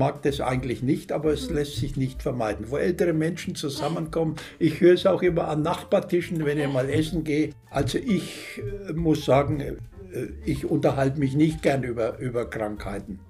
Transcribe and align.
Mag 0.00 0.22
das 0.22 0.40
eigentlich 0.40 0.82
nicht, 0.82 1.12
aber 1.12 1.30
es 1.30 1.50
lässt 1.50 1.76
sich 1.76 1.94
nicht 1.98 2.22
vermeiden. 2.22 2.70
Wo 2.70 2.78
ältere 2.78 3.12
Menschen 3.12 3.54
zusammenkommen, 3.54 4.36
ich 4.58 4.80
höre 4.80 4.94
es 4.94 5.04
auch 5.04 5.20
immer 5.20 5.48
an 5.48 5.60
Nachbartischen, 5.60 6.46
wenn 6.46 6.58
ich 6.58 6.72
mal 6.72 6.88
essen 6.88 7.22
gehe. 7.22 7.50
Also 7.68 7.98
ich 7.98 8.62
äh, 8.88 8.94
muss 8.94 9.26
sagen, 9.26 9.60
äh, 9.60 9.76
ich 10.46 10.64
unterhalte 10.64 11.20
mich 11.20 11.34
nicht 11.34 11.60
gern 11.60 11.82
über, 11.82 12.18
über 12.18 12.48
Krankheiten. 12.48 13.20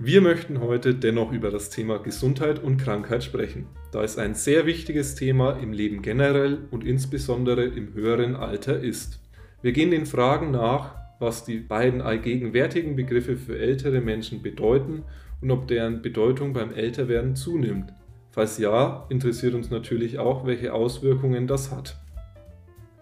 Wir 0.00 0.20
möchten 0.20 0.60
heute 0.60 0.96
dennoch 0.96 1.30
über 1.30 1.52
das 1.52 1.70
Thema 1.70 1.98
Gesundheit 1.98 2.60
und 2.60 2.78
Krankheit 2.78 3.22
sprechen, 3.22 3.66
da 3.92 4.02
es 4.02 4.18
ein 4.18 4.34
sehr 4.34 4.66
wichtiges 4.66 5.14
Thema 5.14 5.52
im 5.60 5.72
Leben 5.72 6.02
generell 6.02 6.58
und 6.72 6.84
insbesondere 6.84 7.66
im 7.66 7.94
höheren 7.94 8.34
Alter 8.34 8.80
ist. 8.80 9.20
Wir 9.62 9.70
gehen 9.70 9.92
den 9.92 10.06
Fragen 10.06 10.50
nach, 10.50 10.96
was 11.20 11.44
die 11.44 11.58
beiden 11.58 12.02
allgegenwärtigen 12.02 12.96
Begriffe 12.96 13.36
für 13.36 13.56
ältere 13.56 14.00
Menschen 14.00 14.42
bedeuten 14.42 15.04
und 15.46 15.52
ob 15.52 15.68
deren 15.68 16.02
Bedeutung 16.02 16.52
beim 16.54 16.74
Älterwerden 16.74 17.36
zunimmt. 17.36 17.94
Falls 18.32 18.58
ja, 18.58 19.06
interessiert 19.10 19.54
uns 19.54 19.70
natürlich 19.70 20.18
auch, 20.18 20.44
welche 20.44 20.74
Auswirkungen 20.74 21.46
das 21.46 21.70
hat. 21.70 21.96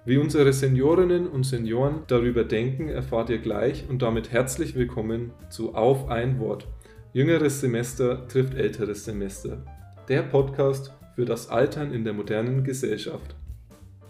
Wie 0.05 0.19
unsere 0.19 0.53
Seniorinnen 0.53 1.27
und 1.27 1.45
Senioren 1.45 2.03
darüber 2.07 2.45
denken, 2.45 2.91
erfahrt 2.91 3.30
ihr 3.30 3.39
gleich 3.39 3.89
und 3.89 4.03
damit 4.03 4.30
herzlich 4.30 4.75
willkommen 4.75 5.33
zu 5.48 5.75
Auf 5.75 6.11
ein 6.11 6.39
Wort 6.39 6.69
Jüngeres 7.15 7.62
Semester 7.62 8.28
trifft 8.28 8.53
älteres 8.53 9.06
Semester. 9.06 9.64
Der 10.11 10.23
Podcast 10.25 10.92
für 11.14 11.25
das 11.25 11.48
Altern 11.48 11.95
in 11.95 12.05
der 12.05 12.12
modernen 12.12 12.62
Gesellschaft. 12.62 13.36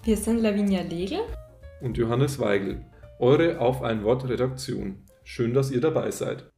Wir 0.02 0.16
sind 0.16 0.40
Lavinia 0.40 0.82
Legel 0.82 1.20
und 1.80 1.96
Johannes 1.96 2.40
Weigel, 2.40 2.84
eure 3.20 3.60
Auf 3.60 3.82
ein 3.82 4.02
Wort 4.02 4.28
Redaktion. 4.28 5.04
Schön, 5.22 5.54
dass 5.54 5.70
ihr 5.70 5.80
dabei 5.80 6.10
seid. 6.10 6.50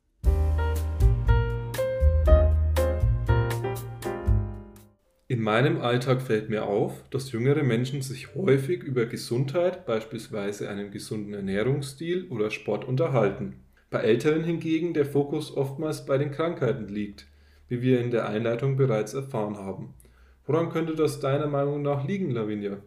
In 5.37 5.43
meinem 5.43 5.83
Alltag 5.83 6.23
fällt 6.23 6.49
mir 6.49 6.65
auf, 6.65 7.05
dass 7.11 7.31
jüngere 7.31 7.63
Menschen 7.63 8.01
sich 8.01 8.35
häufig 8.35 8.83
über 8.83 9.05
Gesundheit, 9.05 9.85
beispielsweise 9.85 10.71
einen 10.71 10.91
gesunden 10.91 11.35
Ernährungsstil 11.35 12.27
oder 12.31 12.51
Sport 12.51 12.87
unterhalten. 12.87 13.57
Bei 13.91 13.99
Älteren 13.99 14.45
hingegen 14.45 14.95
der 14.95 15.05
Fokus 15.05 15.55
oftmals 15.55 16.07
bei 16.07 16.17
den 16.17 16.31
Krankheiten 16.31 16.89
liegt, 16.89 17.27
wie 17.69 17.83
wir 17.83 18.01
in 18.01 18.11
der 18.11 18.27
Einleitung 18.27 18.79
bereits 18.79 19.13
erfahren 19.13 19.59
haben. 19.59 19.93
Woran 20.47 20.71
könnte 20.71 20.95
das 20.95 21.21
deiner 21.21 21.49
Meinung 21.49 21.83
nach 21.83 22.09
liegen, 22.09 22.31
Lavinia? 22.31 22.79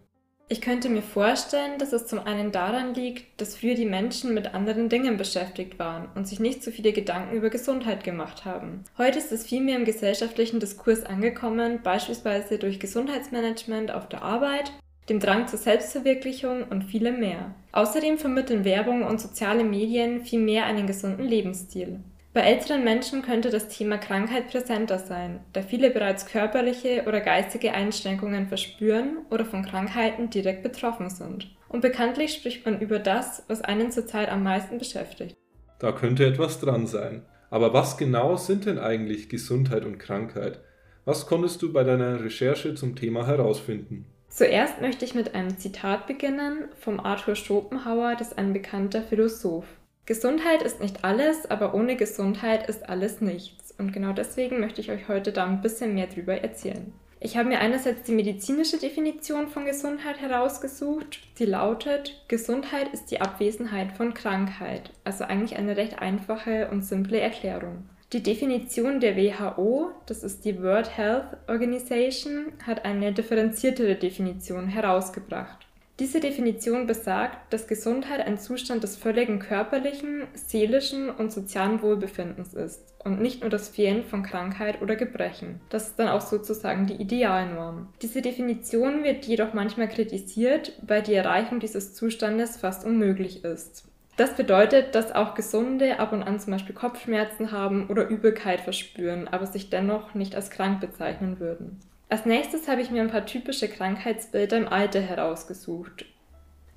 Ich 0.52 0.62
könnte 0.62 0.90
mir 0.90 1.04
vorstellen, 1.04 1.78
dass 1.78 1.94
es 1.94 2.08
zum 2.08 2.26
einen 2.26 2.52
daran 2.52 2.96
liegt, 2.96 3.40
dass 3.40 3.56
früher 3.56 3.76
die 3.76 3.86
Menschen 3.86 4.34
mit 4.34 4.56
anderen 4.56 4.90
Dingen 4.90 5.16
beschäftigt 5.16 5.78
waren 5.78 6.08
und 6.16 6.28
sich 6.28 6.40
nicht 6.40 6.64
so 6.64 6.72
viele 6.72 6.92
Gedanken 6.92 7.36
über 7.36 7.52
Gesundheit 7.52 8.04
gemacht 8.04 8.46
haben. 8.46 8.84
Heute 8.98 9.20
ist 9.20 9.32
es 9.32 9.46
vielmehr 9.46 9.76
im 9.76 9.86
gesellschaftlichen 9.86 10.60
Diskurs 10.60 11.06
angekommen, 11.06 11.82
beispielsweise 11.84 12.58
durch 12.58 12.80
Gesundheitsmanagement 12.80 13.92
auf 13.92 14.10
der 14.10 14.24
Arbeit 14.24 14.72
dem 15.08 15.20
Drang 15.20 15.48
zur 15.48 15.60
Selbstverwirklichung 15.60 16.64
und 16.64 16.84
vielem 16.84 17.20
mehr. 17.20 17.54
Außerdem 17.72 18.18
vermitteln 18.18 18.66
Werbung 18.66 19.04
und 19.04 19.22
soziale 19.22 19.64
Medien 19.64 20.24
viel 20.24 20.40
mehr 20.40 20.66
einen 20.66 20.88
gesunden 20.88 21.26
Lebensstil. 21.26 22.00
Bei 22.32 22.42
älteren 22.42 22.84
Menschen 22.84 23.24
könnte 23.24 23.50
das 23.50 23.70
Thema 23.70 23.98
Krankheit 23.98 24.50
präsenter 24.50 25.00
sein, 25.00 25.40
da 25.52 25.64
viele 25.64 25.90
bereits 25.90 26.28
körperliche 26.28 27.06
oder 27.08 27.22
geistige 27.22 27.74
Einschränkungen 27.74 28.48
verspüren 28.48 29.26
oder 29.32 29.46
von 29.46 29.66
Krankheiten 29.66 30.30
direkt 30.30 30.62
betroffen 30.62 31.10
sind. 31.10 31.50
Und 31.70 31.82
bekanntlich 31.82 32.34
spricht 32.34 32.66
man 32.66 32.80
über 32.82 33.00
das, 33.00 33.44
was 33.48 33.62
einen 33.62 33.92
zurzeit 33.92 34.30
am 34.30 34.44
meisten 34.44 34.78
beschäftigt. 34.78 35.36
Da 35.80 35.92
könnte 35.92 36.26
etwas 36.26 36.60
dran 36.60 36.86
sein. 36.86 37.24
Aber 37.50 37.74
was 37.74 37.98
genau 37.98 38.36
sind 38.36 38.68
denn 38.68 38.78
eigentlich 38.78 39.28
Gesundheit 39.30 39.84
und 39.84 39.98
Krankheit? 39.98 40.60
Was 41.06 41.26
konntest 41.26 41.62
du 41.64 41.74
bei 41.74 41.84
deiner 41.84 42.24
Recherche 42.24 42.76
zum 42.76 42.96
Thema 42.96 43.26
herausfinden? 43.26 44.06
Zuerst 44.30 44.80
möchte 44.80 45.04
ich 45.06 45.16
mit 45.16 45.34
einem 45.34 45.58
Zitat 45.58 46.06
beginnen 46.06 46.66
vom 46.80 47.00
Arthur 47.00 47.36
Schopenhauer, 47.36 48.16
das 48.16 48.30
ist 48.30 48.38
ein 48.38 48.54
bekannter 48.54 49.02
Philosoph. 49.02 49.66
Gesundheit 50.10 50.64
ist 50.64 50.82
nicht 50.82 51.06
alles, 51.06 51.52
aber 51.52 51.76
ohne 51.76 51.96
Gesundheit 51.96 52.68
ist 52.68 52.90
alles 52.90 53.22
nichts. 53.22 53.76
Und 53.78 53.94
genau 53.94 54.12
deswegen 54.12 54.60
möchte 54.60 54.82
ich 54.82 54.90
euch 54.90 55.08
heute 55.08 55.32
da 55.32 55.46
ein 55.46 55.62
bisschen 55.62 55.94
mehr 55.94 56.08
drüber 56.08 56.34
erzählen. 56.34 56.92
Ich 57.20 57.38
habe 57.38 57.50
mir 57.50 57.60
einerseits 57.60 58.02
die 58.08 58.14
medizinische 58.14 58.80
Definition 58.80 59.50
von 59.50 59.66
Gesundheit 59.66 60.20
herausgesucht, 60.20 61.20
die 61.38 61.46
lautet, 61.46 62.24
Gesundheit 62.28 62.88
ist 62.92 63.12
die 63.12 63.22
Abwesenheit 63.22 63.92
von 63.92 64.16
Krankheit, 64.16 64.90
also 65.04 65.26
eigentlich 65.26 65.60
eine 65.60 65.78
recht 65.78 66.00
einfache 66.00 66.70
und 66.72 66.84
simple 66.84 67.20
Erklärung. 67.20 67.88
Die 68.12 68.24
Definition 68.24 69.00
der 69.00 69.16
WHO, 69.16 69.92
das 70.08 70.24
ist 70.24 70.44
die 70.44 70.60
World 70.64 70.98
Health 70.98 71.38
Organization, 71.48 72.48
hat 72.66 72.84
eine 72.84 73.14
differenziertere 73.14 73.94
Definition 73.94 74.70
herausgebracht. 74.70 75.69
Diese 76.00 76.22
Definition 76.22 76.88
besagt, 76.88 77.52
dass 77.52 77.68
Gesundheit 77.68 78.26
ein 78.26 78.38
Zustand 78.38 78.84
des 78.84 78.96
völligen 78.96 79.40
körperlichen, 79.40 80.28
seelischen 80.34 81.10
und 81.10 81.34
sozialen 81.34 81.82
Wohlbefindens 81.82 82.54
ist 82.54 82.94
und 83.04 83.20
nicht 83.20 83.42
nur 83.42 83.50
das 83.50 83.68
Fehlen 83.68 84.06
von 84.06 84.24
Krankheit 84.24 84.82
oder 84.82 84.96
Gebrechen. 84.96 85.60
Das 85.68 85.90
ist 85.90 86.00
dann 86.00 86.08
auch 86.08 86.22
sozusagen 86.22 86.88
die 86.88 86.96
Idealnorm. 86.96 87.90
Diese 88.02 88.22
Definition 88.22 89.04
wird 89.04 89.26
jedoch 89.26 89.54
manchmal 89.54 89.90
kritisiert, 89.90 90.72
weil 90.82 91.02
die 91.02 91.16
Erreichung 91.16 91.60
dieses 91.60 91.94
Zustandes 91.94 92.56
fast 92.56 92.86
unmöglich 92.86 93.44
ist. 93.44 93.84
Das 94.16 94.36
bedeutet, 94.36 94.96
dass 94.96 95.14
auch 95.14 95.34
Gesunde 95.34 96.00
ab 96.00 96.14
und 96.14 96.24
an 96.24 96.40
zum 96.40 96.52
Beispiel 96.52 96.76
Kopfschmerzen 96.76 97.52
haben 97.52 97.88
oder 97.88 98.08
Übelkeit 98.08 98.62
verspüren, 98.62 99.28
aber 99.28 99.48
sich 99.48 99.70
dennoch 99.70 100.14
nicht 100.14 100.36
als 100.36 100.50
krank 100.50 100.80
bezeichnen 100.80 101.42
würden. 101.42 101.82
Als 102.10 102.26
nächstes 102.26 102.68
habe 102.68 102.82
ich 102.82 102.90
mir 102.90 103.02
ein 103.02 103.12
paar 103.12 103.28
typische 103.28 103.70
Krankheitsbilder 103.70 104.58
im 104.58 104.68
Alter 104.68 105.00
herausgesucht. 105.00 106.06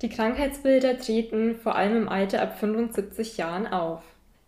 Die 0.03 0.09
Krankheitsbilder 0.09 0.99
treten 0.99 1.55
vor 1.55 1.75
allem 1.75 2.03
im 2.03 2.09
Alter 2.09 2.41
ab 2.43 2.59
75 2.59 3.37
Jahren 3.37 3.65
auf. 3.65 4.03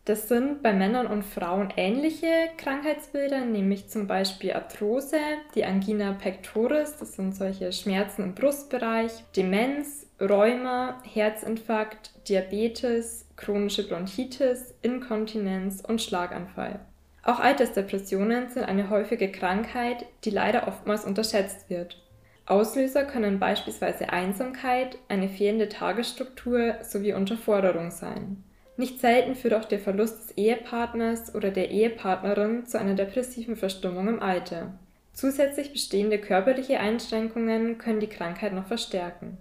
Das 0.06 0.28
sind 0.28 0.62
bei 0.62 0.72
Männern 0.72 1.08
und 1.08 1.24
Frauen 1.24 1.74
ähnliche 1.76 2.28
Krankheitsbilder, 2.58 3.44
nämlich 3.46 3.90
zum 3.90 4.06
Beispiel 4.06 4.54
Arthrose, 4.54 5.18
die 5.56 5.66
Angina 5.66 6.14
pectoris, 6.14 6.98
das 7.00 7.14
sind 7.14 7.36
solche 7.36 7.72
Schmerzen 7.72 8.22
im 8.22 8.36
Brustbereich, 8.36 9.12
Demenz, 9.36 10.06
Rheuma, 10.22 11.02
Herzinfarkt, 11.12 12.12
Diabetes, 12.30 13.28
chronische 13.36 13.88
Bronchitis, 13.88 14.76
Inkontinenz 14.84 15.82
und 15.82 16.00
Schlaganfall. 16.00 16.82
Auch 17.26 17.40
Altersdepressionen 17.40 18.50
sind 18.52 18.66
eine 18.66 18.92
häufige 18.92 19.32
Krankheit, 19.32 20.06
die 20.24 20.30
leider 20.30 20.68
oftmals 20.68 21.06
unterschätzt 21.06 21.72
wird. 21.72 22.00
Auslöser 22.46 23.04
können 23.04 23.40
beispielsweise 23.40 24.10
Einsamkeit, 24.10 25.00
eine 25.08 25.28
fehlende 25.28 25.68
Tagesstruktur 25.68 26.76
sowie 26.84 27.14
Unterforderung 27.14 27.90
sein. 27.90 28.44
Nicht 28.78 29.00
selten 29.00 29.34
führt 29.34 29.56
auch 29.56 29.66
der 29.66 29.80
Verlust 29.80 30.20
des 30.20 30.38
Ehepartners 30.38 31.34
oder 31.34 31.50
der 31.50 31.72
Ehepartnerin 31.72 32.68
zu 32.68 32.78
einer 32.78 32.94
depressiven 32.94 33.56
Verstimmung 33.56 34.08
im 34.08 34.22
Alter. 34.22 34.78
Zusätzlich 35.12 35.72
bestehende 35.72 36.20
körperliche 36.20 36.80
Einschränkungen 36.80 37.80
können 37.80 38.02
die 38.02 38.08
Krankheit 38.08 38.54
noch 38.54 38.68
verstärken. 38.68 39.38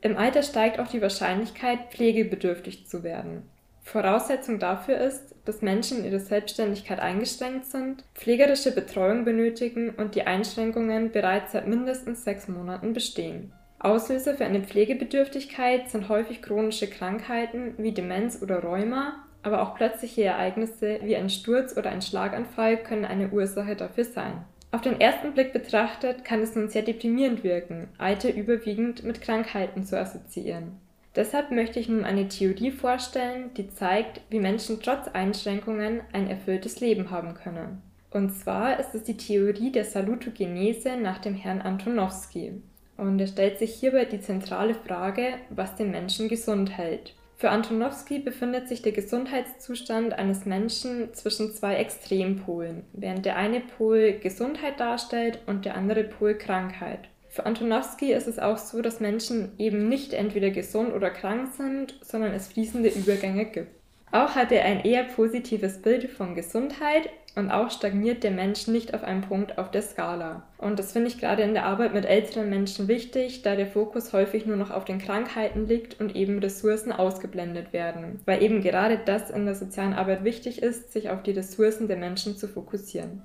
Im 0.00 0.16
Alter 0.16 0.42
steigt 0.42 0.80
auch 0.80 0.88
die 0.88 1.02
Wahrscheinlichkeit, 1.02 1.92
pflegebedürftig 1.92 2.88
zu 2.88 3.04
werden. 3.04 3.48
Voraussetzung 3.84 4.58
dafür 4.58 4.98
ist, 4.98 5.34
dass 5.44 5.62
Menschen 5.62 5.98
in 5.98 6.06
ihrer 6.06 6.18
Selbstständigkeit 6.18 6.98
eingeschränkt 6.98 7.66
sind, 7.66 8.02
pflegerische 8.14 8.74
Betreuung 8.74 9.24
benötigen 9.24 9.90
und 9.90 10.14
die 10.14 10.26
Einschränkungen 10.26 11.12
bereits 11.12 11.52
seit 11.52 11.68
mindestens 11.68 12.24
sechs 12.24 12.48
Monaten 12.48 12.94
bestehen. 12.94 13.52
Auslöser 13.78 14.34
für 14.34 14.46
eine 14.46 14.62
Pflegebedürftigkeit 14.62 15.90
sind 15.90 16.08
häufig 16.08 16.40
chronische 16.40 16.88
Krankheiten 16.88 17.74
wie 17.76 17.92
Demenz 17.92 18.40
oder 18.42 18.60
Rheuma, 18.60 19.22
aber 19.42 19.60
auch 19.60 19.74
plötzliche 19.74 20.24
Ereignisse 20.24 21.00
wie 21.02 21.16
ein 21.16 21.28
Sturz 21.28 21.76
oder 21.76 21.90
ein 21.90 22.00
Schlaganfall 22.00 22.78
können 22.78 23.04
eine 23.04 23.28
Ursache 23.28 23.76
dafür 23.76 24.04
sein. 24.04 24.46
Auf 24.72 24.80
den 24.80 24.98
ersten 24.98 25.34
Blick 25.34 25.52
betrachtet 25.52 26.24
kann 26.24 26.40
es 26.40 26.56
nun 26.56 26.70
sehr 26.70 26.82
deprimierend 26.82 27.44
wirken, 27.44 27.88
Alter 27.98 28.34
überwiegend 28.34 29.04
mit 29.04 29.20
Krankheiten 29.20 29.84
zu 29.84 29.96
assoziieren. 30.00 30.80
Deshalb 31.16 31.52
möchte 31.52 31.78
ich 31.78 31.88
nun 31.88 32.04
eine 32.04 32.28
Theorie 32.28 32.72
vorstellen, 32.72 33.54
die 33.54 33.68
zeigt, 33.68 34.20
wie 34.30 34.40
Menschen 34.40 34.80
trotz 34.82 35.08
Einschränkungen 35.08 36.00
ein 36.12 36.28
erfülltes 36.28 36.80
Leben 36.80 37.10
haben 37.10 37.34
können. 37.34 37.82
Und 38.10 38.30
zwar 38.30 38.78
ist 38.78 38.94
es 38.94 39.04
die 39.04 39.16
Theorie 39.16 39.70
der 39.70 39.84
Salutogenese 39.84 40.96
nach 40.96 41.18
dem 41.18 41.34
Herrn 41.34 41.60
Antonowski. 41.60 42.62
Und 42.96 43.18
er 43.18 43.26
stellt 43.26 43.58
sich 43.58 43.74
hierbei 43.74 44.04
die 44.04 44.20
zentrale 44.20 44.74
Frage, 44.74 45.34
was 45.50 45.74
den 45.74 45.90
Menschen 45.90 46.28
gesund 46.28 46.76
hält. 46.76 47.14
Für 47.36 47.50
Antonowski 47.50 48.20
befindet 48.20 48.68
sich 48.68 48.82
der 48.82 48.92
Gesundheitszustand 48.92 50.12
eines 50.12 50.46
Menschen 50.46 51.12
zwischen 51.12 51.52
zwei 51.52 51.74
Extrempolen, 51.74 52.84
während 52.92 53.26
der 53.26 53.36
eine 53.36 53.60
Pol 53.60 54.12
Gesundheit 54.20 54.78
darstellt 54.78 55.40
und 55.46 55.64
der 55.64 55.76
andere 55.76 56.04
Pol 56.04 56.34
Krankheit. 56.38 57.08
Für 57.34 57.46
Antonowski 57.46 58.12
ist 58.12 58.28
es 58.28 58.38
auch 58.38 58.58
so, 58.58 58.80
dass 58.80 59.00
Menschen 59.00 59.54
eben 59.58 59.88
nicht 59.88 60.12
entweder 60.12 60.50
gesund 60.50 60.94
oder 60.94 61.10
krank 61.10 61.48
sind, 61.56 61.98
sondern 62.00 62.32
es 62.32 62.46
fließende 62.46 62.90
Übergänge 62.90 63.46
gibt. 63.46 63.72
Auch 64.12 64.36
hat 64.36 64.52
er 64.52 64.64
ein 64.64 64.84
eher 64.84 65.02
positives 65.02 65.82
Bild 65.82 66.08
von 66.08 66.36
Gesundheit 66.36 67.08
und 67.34 67.50
auch 67.50 67.72
stagniert 67.72 68.22
der 68.22 68.30
Mensch 68.30 68.68
nicht 68.68 68.94
auf 68.94 69.02
einem 69.02 69.22
Punkt 69.22 69.58
auf 69.58 69.72
der 69.72 69.82
Skala. 69.82 70.44
Und 70.58 70.78
das 70.78 70.92
finde 70.92 71.08
ich 71.08 71.18
gerade 71.18 71.42
in 71.42 71.54
der 71.54 71.66
Arbeit 71.66 71.92
mit 71.92 72.04
älteren 72.04 72.48
Menschen 72.48 72.86
wichtig, 72.86 73.42
da 73.42 73.56
der 73.56 73.66
Fokus 73.66 74.12
häufig 74.12 74.46
nur 74.46 74.56
noch 74.56 74.70
auf 74.70 74.84
den 74.84 75.00
Krankheiten 75.00 75.66
liegt 75.66 75.98
und 75.98 76.14
eben 76.14 76.38
Ressourcen 76.38 76.92
ausgeblendet 76.92 77.72
werden. 77.72 78.20
Weil 78.26 78.44
eben 78.44 78.62
gerade 78.62 78.96
das 79.04 79.30
in 79.30 79.44
der 79.44 79.56
sozialen 79.56 79.94
Arbeit 79.94 80.22
wichtig 80.22 80.62
ist, 80.62 80.92
sich 80.92 81.10
auf 81.10 81.24
die 81.24 81.32
Ressourcen 81.32 81.88
der 81.88 81.96
Menschen 81.96 82.36
zu 82.36 82.46
fokussieren. 82.46 83.22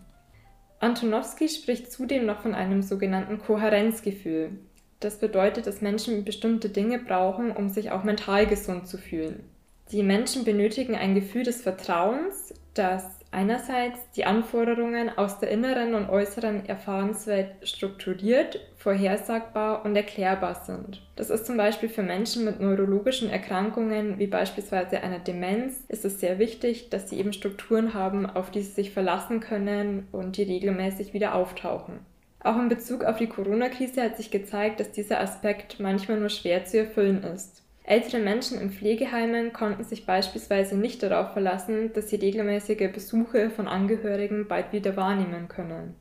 Antonowski 0.79 1.49
spricht 1.49 1.91
zudem 1.91 2.25
noch 2.25 2.41
von 2.41 2.55
einem 2.55 2.81
sogenannten 2.81 3.39
Kohärenzgefühl. 3.39 4.51
Das 4.99 5.19
bedeutet, 5.19 5.67
dass 5.67 5.81
Menschen 5.81 6.25
bestimmte 6.25 6.69
Dinge 6.69 6.99
brauchen, 6.99 7.51
um 7.51 7.69
sich 7.69 7.91
auch 7.91 8.03
mental 8.03 8.47
gesund 8.47 8.87
zu 8.87 8.97
fühlen. 8.97 9.43
Die 9.91 10.03
Menschen 10.03 10.43
benötigen 10.43 10.95
ein 10.95 11.15
Gefühl 11.15 11.43
des 11.43 11.61
Vertrauens, 11.61 12.53
das 12.73 13.18
einerseits 13.31 13.99
die 14.15 14.25
Anforderungen 14.25 15.09
aus 15.17 15.39
der 15.39 15.51
inneren 15.51 15.93
und 15.93 16.09
äußeren 16.09 16.65
Erfahrenswelt 16.65 17.51
strukturiert, 17.63 18.59
vorhersagbar 18.77 19.85
und 19.85 19.95
erklärbar 19.95 20.55
sind. 20.65 21.01
Das 21.15 21.29
ist 21.29 21.45
zum 21.45 21.57
Beispiel 21.57 21.89
für 21.89 22.03
Menschen 22.03 22.45
mit 22.45 22.59
neurologischen 22.59 23.29
Erkrankungen 23.29 24.19
wie 24.19 24.27
beispielsweise 24.27 25.01
einer 25.01 25.19
Demenz 25.19 25.83
ist 25.87 26.05
es 26.05 26.19
sehr 26.19 26.39
wichtig, 26.39 26.89
dass 26.89 27.09
sie 27.09 27.19
eben 27.19 27.33
Strukturen 27.33 27.93
haben, 27.93 28.25
auf 28.25 28.51
die 28.51 28.61
sie 28.61 28.71
sich 28.71 28.91
verlassen 28.91 29.39
können 29.39 30.07
und 30.11 30.37
die 30.37 30.43
regelmäßig 30.43 31.13
wieder 31.13 31.35
auftauchen. 31.35 31.99
Auch 32.41 32.57
in 32.57 32.69
Bezug 32.69 33.03
auf 33.03 33.17
die 33.17 33.27
Corona-Krise 33.27 34.01
hat 34.01 34.17
sich 34.17 34.31
gezeigt, 34.31 34.79
dass 34.79 34.91
dieser 34.91 35.19
Aspekt 35.19 35.79
manchmal 35.79 36.19
nur 36.19 36.29
schwer 36.29 36.65
zu 36.65 36.77
erfüllen 36.79 37.23
ist. 37.23 37.63
Ältere 37.89 38.21
Menschen 38.21 38.61
in 38.61 38.69
Pflegeheimen 38.69 39.51
konnten 39.51 39.83
sich 39.83 40.05
beispielsweise 40.05 40.77
nicht 40.77 41.01
darauf 41.01 41.33
verlassen, 41.33 41.91
dass 41.93 42.11
sie 42.11 42.17
regelmäßige 42.17 42.91
Besuche 42.93 43.49
von 43.49 43.67
Angehörigen 43.67 44.47
bald 44.47 44.71
wieder 44.73 44.95
wahrnehmen 44.95 45.47
können. 45.47 45.95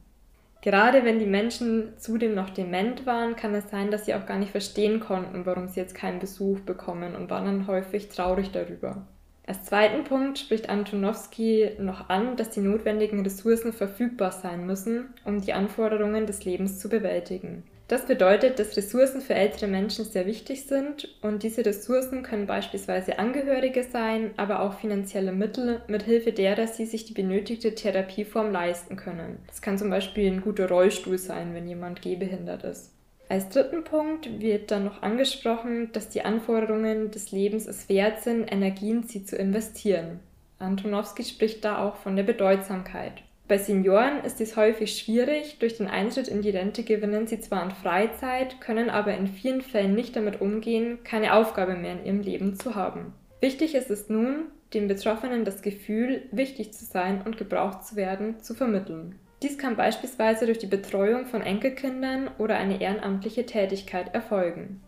Gerade 0.60 1.06
wenn 1.06 1.18
die 1.18 1.24
Menschen 1.24 1.94
zudem 1.96 2.34
noch 2.34 2.50
dement 2.50 3.06
waren, 3.06 3.36
kann 3.36 3.54
es 3.54 3.70
sein, 3.70 3.90
dass 3.90 4.04
sie 4.04 4.12
auch 4.12 4.26
gar 4.26 4.38
nicht 4.38 4.50
verstehen 4.50 5.00
konnten, 5.00 5.46
warum 5.46 5.66
sie 5.66 5.80
jetzt 5.80 5.94
keinen 5.94 6.18
Besuch 6.18 6.60
bekommen 6.60 7.16
und 7.16 7.30
waren 7.30 7.46
dann 7.46 7.66
häufig 7.66 8.10
traurig 8.10 8.50
darüber. 8.50 9.06
Als 9.46 9.64
zweiten 9.64 10.04
Punkt 10.04 10.38
spricht 10.38 10.68
Antonowski 10.68 11.70
noch 11.78 12.10
an, 12.10 12.36
dass 12.36 12.50
die 12.50 12.60
notwendigen 12.60 13.22
Ressourcen 13.22 13.72
verfügbar 13.72 14.32
sein 14.32 14.66
müssen, 14.66 15.14
um 15.24 15.40
die 15.40 15.54
Anforderungen 15.54 16.26
des 16.26 16.44
Lebens 16.44 16.80
zu 16.80 16.90
bewältigen. 16.90 17.62
Das 17.88 18.04
bedeutet, 18.04 18.58
dass 18.58 18.76
Ressourcen 18.76 19.22
für 19.22 19.34
ältere 19.34 19.66
Menschen 19.66 20.04
sehr 20.04 20.26
wichtig 20.26 20.66
sind 20.66 21.08
und 21.22 21.42
diese 21.42 21.64
Ressourcen 21.64 22.22
können 22.22 22.46
beispielsweise 22.46 23.18
Angehörige 23.18 23.82
sein, 23.82 24.32
aber 24.36 24.60
auch 24.60 24.78
finanzielle 24.78 25.32
Mittel, 25.32 25.80
mithilfe 25.88 26.32
derer 26.32 26.66
sie 26.66 26.84
sich 26.84 27.06
die 27.06 27.14
benötigte 27.14 27.74
Therapieform 27.74 28.52
leisten 28.52 28.96
können. 28.96 29.38
Das 29.46 29.62
kann 29.62 29.78
zum 29.78 29.88
Beispiel 29.88 30.30
ein 30.30 30.42
guter 30.42 30.68
Rollstuhl 30.68 31.16
sein, 31.16 31.54
wenn 31.54 31.66
jemand 31.66 32.02
gehbehindert 32.02 32.62
ist. 32.64 32.92
Als 33.30 33.48
dritten 33.48 33.84
Punkt 33.84 34.38
wird 34.38 34.70
dann 34.70 34.84
noch 34.84 35.02
angesprochen, 35.02 35.90
dass 35.92 36.10
die 36.10 36.22
Anforderungen 36.22 37.10
des 37.10 37.32
Lebens 37.32 37.66
es 37.66 37.88
wert 37.88 38.22
sind, 38.22 38.52
Energien 38.52 39.04
sie 39.04 39.24
zu 39.24 39.36
investieren. 39.36 40.20
Antonowski 40.58 41.24
spricht 41.24 41.64
da 41.64 41.86
auch 41.86 41.96
von 41.96 42.16
der 42.16 42.22
Bedeutsamkeit. 42.22 43.22
Bei 43.48 43.56
Senioren 43.56 44.24
ist 44.24 44.40
dies 44.40 44.56
häufig 44.56 44.98
schwierig. 44.98 45.56
Durch 45.58 45.78
den 45.78 45.88
Eintritt 45.88 46.28
in 46.28 46.42
die 46.42 46.50
Rente 46.50 46.82
gewinnen 46.82 47.26
sie 47.26 47.40
zwar 47.40 47.62
an 47.62 47.70
Freizeit, 47.70 48.60
können 48.60 48.90
aber 48.90 49.16
in 49.16 49.26
vielen 49.26 49.62
Fällen 49.62 49.94
nicht 49.94 50.14
damit 50.16 50.42
umgehen, 50.42 50.98
keine 51.02 51.32
Aufgabe 51.32 51.74
mehr 51.74 51.92
in 51.92 52.04
ihrem 52.04 52.20
Leben 52.20 52.56
zu 52.56 52.74
haben. 52.74 53.14
Wichtig 53.40 53.74
ist 53.74 53.90
es 53.90 54.10
nun, 54.10 54.48
den 54.74 54.86
Betroffenen 54.86 55.46
das 55.46 55.62
Gefühl, 55.62 56.24
wichtig 56.30 56.74
zu 56.74 56.84
sein 56.84 57.22
und 57.24 57.38
gebraucht 57.38 57.84
zu 57.84 57.96
werden, 57.96 58.38
zu 58.40 58.52
vermitteln. 58.52 59.14
Dies 59.42 59.56
kann 59.56 59.76
beispielsweise 59.76 60.44
durch 60.44 60.58
die 60.58 60.66
Betreuung 60.66 61.24
von 61.24 61.40
Enkelkindern 61.40 62.28
oder 62.36 62.56
eine 62.56 62.82
ehrenamtliche 62.82 63.46
Tätigkeit 63.46 64.12
erfolgen. 64.12 64.82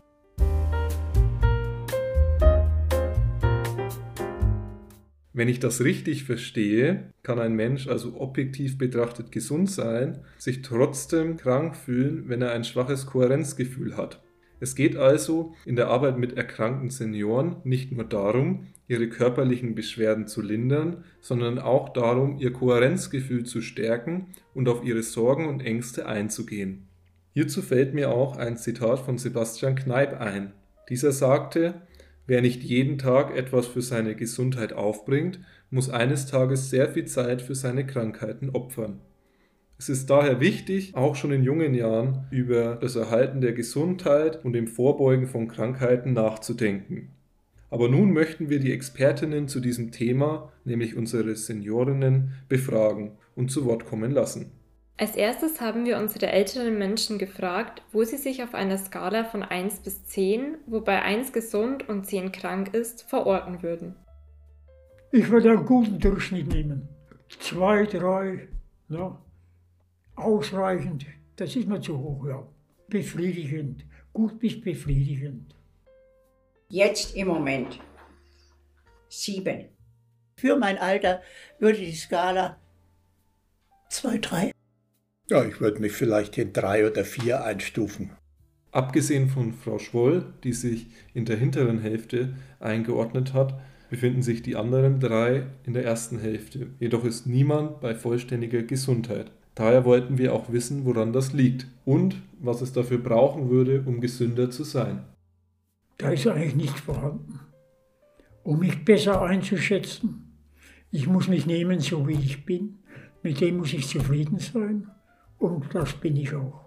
Wenn 5.33 5.49
ich 5.49 5.61
das 5.61 5.83
richtig 5.83 6.25
verstehe, 6.25 7.13
kann 7.23 7.39
ein 7.39 7.55
Mensch 7.55 7.87
also 7.87 8.21
objektiv 8.21 8.79
betrachtet 8.79 9.31
gesund 9.31 9.71
sein, 9.71 10.19
sich 10.39 10.63
trotzdem 10.63 11.37
krank 11.37 11.77
fühlen, 11.77 12.25
wenn 12.27 12.43
er 12.43 12.51
ein 12.51 12.65
schwaches 12.65 13.07
Kohärenzgefühl 13.07 13.97
hat. 13.97 14.21
Es 14.59 14.75
geht 14.75 14.97
also 14.97 15.55
in 15.65 15.77
der 15.77 15.89
Arbeit 15.89 16.19
mit 16.19 16.37
erkrankten 16.37 16.91
Senioren 16.91 17.57
nicht 17.65 17.93
nur 17.93 18.05
darum, 18.05 18.67
ihre 18.89 19.09
körperlichen 19.09 19.77
Beschwerden 19.77 20.27
zu 20.27 20.43
lindern, 20.43 21.05
sondern 21.21 21.61
auch 21.61 21.91
darum, 21.91 22.39
ihr 22.39 22.53
Kohärenzgefühl 22.53 23.45
zu 23.45 23.63
stärken 23.63 24.27
und 24.53 24.69
auf 24.69 24.85
ihre 24.85 25.03
Sorgen 25.03 25.49
und 25.49 25.65
Ängste 25.65 26.07
einzugehen. 26.07 26.89
Hierzu 27.33 27.63
fällt 27.63 27.95
mir 27.95 28.11
auch 28.11 28.37
ein 28.37 28.57
Zitat 28.57 28.99
von 28.99 29.17
Sebastian 29.17 29.77
Kneip 29.77 30.21
ein. 30.21 30.53
Dieser 30.89 31.13
sagte, 31.13 31.83
Wer 32.31 32.43
nicht 32.43 32.63
jeden 32.63 32.97
Tag 32.97 33.37
etwas 33.37 33.67
für 33.67 33.83
seine 33.83 34.15
Gesundheit 34.15 34.73
aufbringt, 34.73 35.41
muss 35.69 35.91
eines 35.91 36.27
Tages 36.27 36.71
sehr 36.71 36.89
viel 36.89 37.07
Zeit 37.07 37.43
für 37.43 37.57
seine 37.57 37.85
Krankheiten 37.85 38.51
opfern. 38.51 39.01
Es 39.79 39.89
ist 39.89 40.11
daher 40.11 40.39
wichtig, 40.39 40.95
auch 40.95 41.17
schon 41.17 41.33
in 41.33 41.43
jungen 41.43 41.75
Jahren 41.75 42.29
über 42.31 42.77
das 42.81 42.95
Erhalten 42.95 43.41
der 43.41 43.53
Gesundheit 43.53 44.45
und 44.45 44.53
dem 44.53 44.69
Vorbeugen 44.69 45.27
von 45.27 45.49
Krankheiten 45.49 46.13
nachzudenken. 46.13 47.09
Aber 47.69 47.89
nun 47.89 48.13
möchten 48.13 48.49
wir 48.49 48.61
die 48.61 48.73
Expertinnen 48.73 49.49
zu 49.49 49.59
diesem 49.59 49.91
Thema, 49.91 50.53
nämlich 50.65 50.95
unsere 50.95 51.35
Seniorinnen, 51.35 52.35
befragen 52.49 53.11
und 53.35 53.51
zu 53.51 53.65
Wort 53.65 53.87
kommen 53.87 54.13
lassen. 54.13 54.53
Als 55.01 55.17
erstes 55.17 55.63
haben 55.63 55.87
wir 55.87 55.97
unsere 55.97 56.27
älteren 56.27 56.77
Menschen 56.77 57.17
gefragt, 57.17 57.81
wo 57.91 58.05
sie 58.05 58.19
sich 58.19 58.43
auf 58.43 58.53
einer 58.53 58.77
Skala 58.77 59.25
von 59.25 59.43
1 59.43 59.81
bis 59.81 60.05
10, 60.05 60.59
wobei 60.67 61.01
1 61.01 61.33
gesund 61.33 61.89
und 61.89 62.05
10 62.05 62.33
krank 62.33 62.75
ist, 62.75 63.05
verorten 63.05 63.63
würden. 63.63 63.97
Ich 65.11 65.31
würde 65.31 65.53
einen 65.53 65.65
guten 65.65 65.99
Durchschnitt 65.99 66.49
nehmen. 66.49 66.87
2, 67.31 67.87
3, 67.87 68.49
ja. 68.91 69.19
ausreichend. 70.17 71.07
Das 71.37 71.57
ist 71.57 71.67
mir 71.67 71.81
zu 71.81 71.99
hoch, 71.99 72.27
ja. 72.27 72.47
Befriedigend, 72.89 73.87
gut 74.13 74.39
bis 74.39 74.61
befriedigend. 74.61 75.55
Jetzt 76.69 77.17
im 77.17 77.29
Moment 77.29 77.81
7. 79.09 79.65
Für 80.37 80.57
mein 80.57 80.77
Alter 80.77 81.23
würde 81.59 81.79
die 81.79 81.95
Skala 81.95 82.59
2, 83.89 84.19
3. 84.19 84.53
Ja, 85.31 85.45
ich 85.45 85.61
würde 85.61 85.81
mich 85.81 85.93
vielleicht 85.93 86.37
in 86.39 86.53
drei 86.53 86.85
oder 86.91 87.05
vier 87.05 87.45
einstufen. 87.45 88.11
Abgesehen 88.73 89.29
von 89.29 89.53
Frau 89.53 89.79
Schwoll, 89.79 90.25
die 90.43 90.53
sich 90.53 90.89
in 91.15 91.25
der 91.25 91.37
hinteren 91.37 91.79
Hälfte 91.79 92.35
eingeordnet 92.59 93.33
hat, 93.33 93.55
befinden 93.91 94.23
sich 94.23 94.43
die 94.43 94.57
anderen 94.57 94.99
drei 94.99 95.47
in 95.65 95.73
der 95.73 95.85
ersten 95.85 96.19
Hälfte. 96.19 96.67
Jedoch 96.81 97.05
ist 97.05 97.29
niemand 97.29 97.81
bei 97.81 97.95
vollständiger 97.95 98.65
Gesundheit. 98.65 99.31
Daher 99.55 99.85
wollten 99.85 100.19
wir 100.19 100.35
auch 100.35 100.51
wissen, 100.51 100.85
woran 100.85 101.13
das 101.13 101.33
liegt 101.33 101.69
und 101.85 102.17
was 102.41 102.61
es 102.61 102.73
dafür 102.73 102.99
brauchen 102.99 103.51
würde, 103.51 103.85
um 103.87 104.01
gesünder 104.01 104.51
zu 104.51 104.65
sein. 104.65 105.05
Da 105.99 106.11
ist 106.11 106.27
eigentlich 106.27 106.57
nichts 106.57 106.81
vorhanden. 106.81 107.39
Um 108.43 108.59
mich 108.59 108.85
besser 108.85 109.23
einzuschätzen, 109.23 110.33
ich 110.91 111.07
muss 111.07 111.29
mich 111.29 111.47
nehmen, 111.47 111.79
so 111.79 112.09
wie 112.09 112.15
ich 112.15 112.45
bin. 112.45 112.81
Mit 113.23 113.41
dem 113.41 113.59
muss 113.59 113.73
ich 113.73 113.87
zufrieden 113.87 114.41
sein. 114.41 114.91
Und 115.41 115.75
das 115.75 115.95
bin 115.95 116.17
ich 116.17 116.35
auch. 116.35 116.61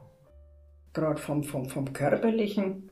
Gerade 0.94 1.22
vom, 1.22 1.44
vom, 1.44 1.70
vom 1.70 1.94
Körperlichen 1.94 2.90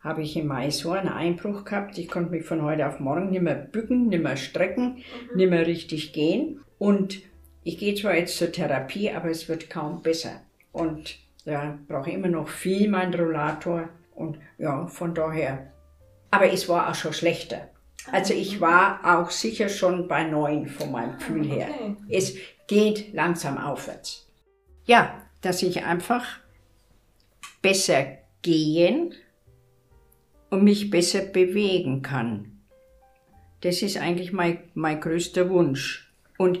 habe 0.00 0.22
ich 0.22 0.36
im 0.36 0.46
Mai 0.46 0.70
so 0.70 0.92
einen 0.92 1.08
Einbruch 1.08 1.64
gehabt. 1.64 1.98
Ich 1.98 2.08
konnte 2.08 2.30
mich 2.30 2.44
von 2.44 2.62
heute 2.62 2.86
auf 2.86 3.00
morgen 3.00 3.30
nicht 3.30 3.42
mehr 3.42 3.56
bücken, 3.56 4.06
nicht 4.06 4.22
mehr 4.22 4.36
strecken, 4.36 5.02
mhm. 5.30 5.36
nicht 5.36 5.50
mehr 5.50 5.66
richtig 5.66 6.12
gehen. 6.12 6.60
Und 6.78 7.20
ich 7.64 7.76
gehe 7.78 7.96
zwar 7.96 8.14
jetzt 8.14 8.38
zur 8.38 8.52
Therapie, 8.52 9.10
aber 9.10 9.28
es 9.28 9.48
wird 9.48 9.68
kaum 9.68 10.00
besser. 10.00 10.42
Und 10.70 11.18
ja, 11.44 11.76
brauche 11.88 12.10
immer 12.10 12.28
noch 12.28 12.48
viel 12.48 12.88
mein 12.88 13.12
Rollator. 13.12 13.88
Und 14.14 14.38
ja, 14.58 14.86
von 14.86 15.12
daher. 15.12 15.72
Aber 16.30 16.52
es 16.52 16.68
war 16.68 16.88
auch 16.88 16.94
schon 16.94 17.12
schlechter. 17.12 17.68
Also 18.12 18.32
ich 18.32 18.60
war 18.60 19.00
auch 19.02 19.30
sicher 19.30 19.68
schon 19.68 20.06
bei 20.06 20.22
neun 20.22 20.68
von 20.68 20.92
meinem 20.92 21.18
Gefühl 21.18 21.44
her. 21.44 21.68
Okay. 21.68 21.96
Es 22.08 22.36
geht 22.68 23.12
langsam 23.12 23.58
aufwärts. 23.58 24.25
Ja, 24.86 25.22
dass 25.40 25.62
ich 25.62 25.84
einfach 25.84 26.24
besser 27.60 28.06
gehen 28.42 29.14
und 30.50 30.64
mich 30.64 30.90
besser 30.90 31.22
bewegen 31.22 32.02
kann. 32.02 32.60
Das 33.62 33.82
ist 33.82 33.96
eigentlich 33.96 34.32
mein, 34.32 34.60
mein 34.74 35.00
größter 35.00 35.50
Wunsch. 35.50 36.12
Und 36.38 36.60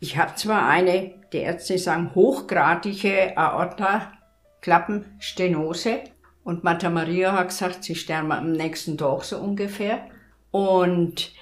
ich 0.00 0.16
habe 0.16 0.34
zwar 0.34 0.68
eine, 0.68 1.14
die 1.32 1.38
Ärzte 1.38 1.78
sagen, 1.78 2.12
hochgradige 2.14 3.38
Aorta-Klappenstenose. 3.38 6.00
Und 6.42 6.64
Martha 6.64 6.90
Maria 6.90 7.32
hat 7.32 7.48
gesagt, 7.48 7.84
sie 7.84 7.94
sterben 7.94 8.32
am 8.32 8.52
nächsten 8.52 8.98
Tag 8.98 9.24
so 9.24 9.38
ungefähr. 9.38 10.08
Und 10.50 11.32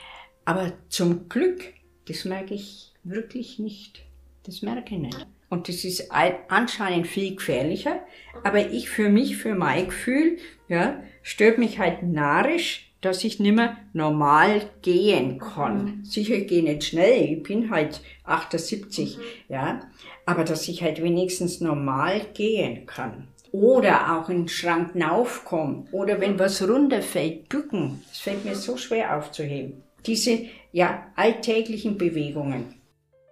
Aber 0.44 0.73
zum 0.88 1.28
Glück, 1.28 1.64
das 2.06 2.25
merke 2.25 2.54
ich 2.54 2.94
wirklich 3.04 3.58
nicht. 3.58 4.04
Das 4.44 4.62
merke 4.62 4.94
ich 4.94 5.00
nicht. 5.00 5.26
Und 5.49 5.69
das 5.69 5.85
ist 5.85 6.11
anscheinend 6.49 7.07
viel 7.07 7.37
gefährlicher. 7.37 8.00
Aber 8.45 8.71
ich 8.71 8.90
für 8.90 9.09
mich, 9.09 9.37
für 9.37 9.55
mein 9.55 9.87
Gefühl, 9.87 10.38
ja, 10.69 11.02
stört 11.23 11.59
mich 11.59 11.78
halt 11.78 12.02
narrisch, 12.02 12.93
dass 13.00 13.23
ich 13.25 13.38
nicht 13.38 13.55
mehr 13.55 13.76
normal 13.93 14.62
gehen 14.83 15.38
kann. 15.38 15.85
Mhm. 15.85 16.05
Sicher, 16.05 16.35
ich 16.35 16.49
gehe 16.49 16.62
nicht 16.62 16.85
schnell, 16.85 17.33
ich 17.33 17.43
bin 17.43 17.71
halt 17.71 18.00
78, 18.25 19.17
mhm. 19.17 19.23
ja. 19.49 19.81
Aber 20.26 20.45
dass 20.45 20.69
ich 20.69 20.83
halt 20.83 21.02
wenigstens 21.02 21.61
normal 21.61 22.21
gehen 22.35 22.87
kann. 22.87 23.28
Oder 23.50 24.14
auch 24.14 24.28
in 24.28 24.43
den 24.43 24.49
Schrank 24.49 24.90
raufkommen. 24.95 25.88
Oder 25.93 26.21
wenn 26.21 26.38
was 26.38 26.67
runterfällt, 26.69 27.49
bücken. 27.49 28.02
Das 28.09 28.19
fällt 28.19 28.45
mir 28.45 28.55
so 28.55 28.76
schwer 28.76 29.17
aufzuheben. 29.17 29.83
Diese, 30.05 30.47
ja, 30.73 31.07
alltäglichen 31.17 31.97
Bewegungen. 31.97 32.75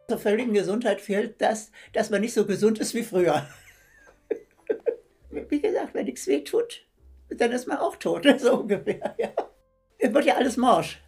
Zur 0.09 0.19
völligen 0.19 0.53
Gesundheit 0.53 1.01
fehlt 1.01 1.41
das, 1.41 1.73
dass 1.93 2.11
man 2.11 2.21
nicht 2.21 2.35
so 2.35 2.47
gesund 2.47 2.79
ist 2.79 2.95
wie 2.95 3.03
früher. 3.03 3.47
wie 5.31 5.61
gesagt, 5.61 5.95
wenn 5.95 6.05
nichts 6.05 6.27
weh 6.29 6.45
tut, 6.45 6.87
dann 7.29 7.51
ist 7.53 7.67
man 7.67 7.79
auch 7.79 7.97
tot, 7.97 8.27
so 8.39 8.61
ungefähr, 8.61 9.15
ja. 9.19 9.31
Es 9.99 10.13
wird 10.13 10.27
ja 10.27 10.37
alles 10.37 10.57
Marsch. 10.57 11.03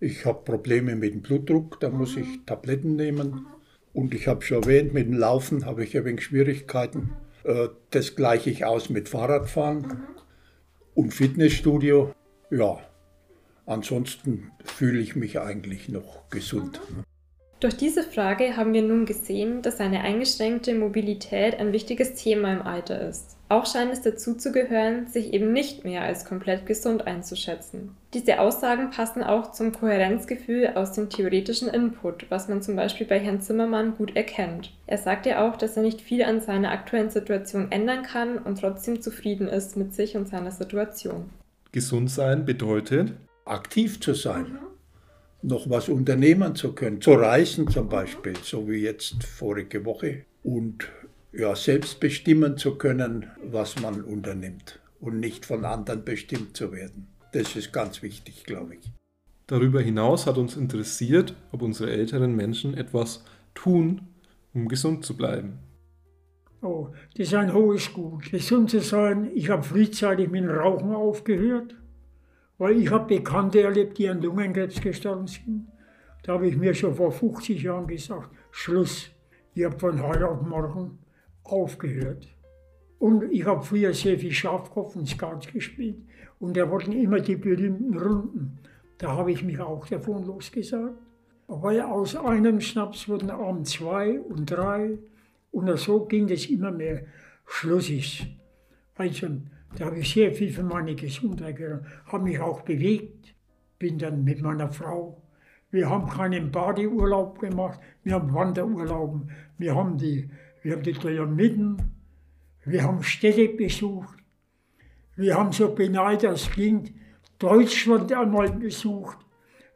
Ich 0.00 0.26
habe 0.26 0.44
Probleme 0.44 0.94
mit 0.94 1.14
dem 1.14 1.22
Blutdruck, 1.22 1.80
da 1.80 1.88
muss 1.88 2.16
ich 2.16 2.44
Tabletten 2.44 2.96
nehmen. 2.96 3.46
Und 3.92 4.14
ich 4.14 4.28
habe 4.28 4.42
schon 4.42 4.62
erwähnt, 4.62 4.92
mit 4.92 5.06
dem 5.06 5.14
Laufen 5.14 5.64
habe 5.64 5.82
ich 5.82 5.96
ein 5.96 6.04
wenig 6.04 6.24
Schwierigkeiten. 6.24 7.16
Äh, 7.44 7.68
das 7.90 8.14
gleiche 8.14 8.50
ich 8.50 8.64
aus 8.64 8.90
mit 8.90 9.08
Fahrradfahren 9.08 10.06
und 10.94 11.14
Fitnessstudio. 11.14 12.12
Ja, 12.50 12.78
ansonsten 13.66 14.52
fühle 14.64 15.00
ich 15.00 15.16
mich 15.16 15.40
eigentlich 15.40 15.88
noch 15.88 16.28
gesund. 16.28 16.80
Durch 17.60 17.76
diese 17.76 18.04
Frage 18.04 18.56
haben 18.56 18.72
wir 18.72 18.82
nun 18.82 19.04
gesehen, 19.04 19.62
dass 19.62 19.80
eine 19.80 20.02
eingeschränkte 20.02 20.74
Mobilität 20.74 21.58
ein 21.58 21.72
wichtiges 21.72 22.14
Thema 22.14 22.52
im 22.52 22.62
Alter 22.62 23.08
ist. 23.08 23.36
Auch 23.48 23.66
scheint 23.66 23.92
es 23.92 24.02
dazu 24.02 24.34
zu 24.34 24.52
gehören, 24.52 25.08
sich 25.08 25.32
eben 25.32 25.52
nicht 25.52 25.84
mehr 25.84 26.02
als 26.02 26.24
komplett 26.24 26.66
gesund 26.66 27.08
einzuschätzen. 27.08 27.96
Diese 28.14 28.38
Aussagen 28.38 28.90
passen 28.90 29.24
auch 29.24 29.50
zum 29.50 29.72
Kohärenzgefühl 29.72 30.72
aus 30.76 30.92
dem 30.92 31.08
theoretischen 31.08 31.66
Input, 31.68 32.26
was 32.28 32.48
man 32.48 32.62
zum 32.62 32.76
Beispiel 32.76 33.06
bei 33.06 33.18
Herrn 33.18 33.40
Zimmermann 33.40 33.96
gut 33.96 34.14
erkennt. 34.14 34.72
Er 34.86 34.98
sagt 34.98 35.26
ja 35.26 35.48
auch, 35.48 35.56
dass 35.56 35.76
er 35.76 35.82
nicht 35.82 36.00
viel 36.00 36.22
an 36.22 36.40
seiner 36.40 36.70
aktuellen 36.70 37.10
Situation 37.10 37.72
ändern 37.72 38.02
kann 38.02 38.38
und 38.38 38.60
trotzdem 38.60 39.00
zufrieden 39.00 39.48
ist 39.48 39.76
mit 39.76 39.94
sich 39.94 40.16
und 40.16 40.28
seiner 40.28 40.52
Situation. 40.52 41.30
Gesund 41.72 42.10
sein 42.10 42.44
bedeutet? 42.44 43.14
Aktiv 43.46 44.00
zu 44.00 44.14
sein. 44.14 44.42
Mhm 44.42 44.68
noch 45.42 45.70
was 45.70 45.88
unternehmen 45.88 46.54
zu 46.54 46.72
können, 46.72 47.00
zu 47.00 47.12
reisen 47.12 47.68
zum 47.68 47.88
Beispiel, 47.88 48.34
so 48.42 48.68
wie 48.68 48.78
jetzt 48.78 49.24
vorige 49.24 49.84
Woche, 49.84 50.24
und 50.42 50.88
ja, 51.32 51.54
selbst 51.54 52.00
bestimmen 52.00 52.56
zu 52.56 52.76
können, 52.76 53.26
was 53.42 53.80
man 53.80 54.02
unternimmt 54.02 54.80
und 55.00 55.20
nicht 55.20 55.46
von 55.46 55.64
anderen 55.64 56.04
bestimmt 56.04 56.56
zu 56.56 56.72
werden. 56.72 57.08
Das 57.32 57.54
ist 57.54 57.72
ganz 57.72 58.02
wichtig, 58.02 58.44
glaube 58.44 58.76
ich. 58.76 58.92
Darüber 59.46 59.80
hinaus 59.80 60.26
hat 60.26 60.38
uns 60.38 60.56
interessiert, 60.56 61.34
ob 61.52 61.62
unsere 61.62 61.90
älteren 61.90 62.34
Menschen 62.34 62.74
etwas 62.74 63.24
tun, 63.54 64.02
um 64.52 64.68
gesund 64.68 65.04
zu 65.04 65.16
bleiben. 65.16 65.58
Oh, 66.60 66.88
das 67.16 67.28
ist 67.28 67.34
ein 67.34 67.54
hohes 67.54 67.92
Gut. 67.92 68.30
Gesund 68.30 68.70
zu 68.70 68.80
sein, 68.80 69.30
ich 69.34 69.48
habe 69.48 69.62
frühzeitig 69.62 70.28
mit 70.28 70.42
dem 70.42 70.50
Rauchen 70.50 70.92
aufgehört. 70.92 71.76
Weil 72.58 72.80
ich 72.80 72.90
habe 72.90 73.16
Bekannte 73.16 73.62
erlebt, 73.62 73.98
die 73.98 74.08
an 74.08 74.20
Lungenkrebs 74.20 74.80
gestorben 74.80 75.28
sind. 75.28 75.68
Da 76.24 76.34
habe 76.34 76.48
ich 76.48 76.56
mir 76.56 76.74
schon 76.74 76.94
vor 76.94 77.12
50 77.12 77.62
Jahren 77.62 77.86
gesagt, 77.86 78.30
Schluss. 78.50 79.10
Ich 79.54 79.64
habe 79.64 79.78
von 79.78 80.02
heute 80.02 80.28
auf 80.28 80.42
morgen 80.42 80.98
aufgehört. 81.44 82.26
Und 82.98 83.30
ich 83.30 83.46
habe 83.46 83.62
früher 83.62 83.94
sehr 83.94 84.18
viel 84.18 84.32
Schafkopf 84.32 84.96
und 84.96 85.08
Skat 85.08 85.52
gespielt. 85.52 85.98
Und 86.40 86.56
da 86.56 86.68
wurden 86.68 86.92
immer 86.92 87.20
die 87.20 87.36
berühmten 87.36 87.96
Runden. 87.96 88.58
Da 88.98 89.16
habe 89.16 89.30
ich 89.30 89.44
mich 89.44 89.60
auch 89.60 89.86
davon 89.86 90.26
losgesagt. 90.26 90.98
Weil 91.46 91.80
aus 91.80 92.16
einem 92.16 92.60
Schnaps 92.60 93.08
wurden 93.08 93.30
abends 93.30 93.70
zwei 93.70 94.20
und 94.20 94.46
drei. 94.50 94.98
Und 95.52 95.78
so 95.78 96.04
ging 96.04 96.26
das 96.26 96.46
immer 96.46 96.72
mehr. 96.72 97.04
Schluss 97.46 97.88
ist. 97.88 98.26
Also 98.96 99.28
da 99.76 99.86
habe 99.86 99.98
ich 99.98 100.12
sehr 100.12 100.32
viel 100.32 100.50
für 100.50 100.62
meine 100.62 100.94
Gesundheit 100.94 101.56
getan, 101.56 101.86
habe 102.06 102.24
mich 102.24 102.40
auch 102.40 102.62
bewegt, 102.62 103.34
bin 103.78 103.98
dann 103.98 104.24
mit 104.24 104.42
meiner 104.42 104.70
Frau. 104.70 105.22
Wir 105.70 105.88
haben 105.90 106.08
keinen 106.08 106.50
Badeurlaub 106.50 107.38
gemacht, 107.38 107.78
wir 108.02 108.14
haben 108.14 108.32
Wanderurlaub, 108.32 109.28
wir 109.58 109.74
haben 109.74 109.98
die, 109.98 110.30
wir 110.62 110.72
haben 110.72 110.82
die 110.82 110.92
Pyramiden, 110.92 111.76
wir 112.64 112.82
haben 112.82 113.02
Städte 113.02 113.48
besucht, 113.48 114.18
wir 115.16 115.36
haben 115.36 115.52
so 115.52 115.74
beneidet, 115.74 116.24
das 116.24 116.50
klingt, 116.50 116.92
Deutschland 117.38 118.12
einmal 118.12 118.50
besucht. 118.50 119.18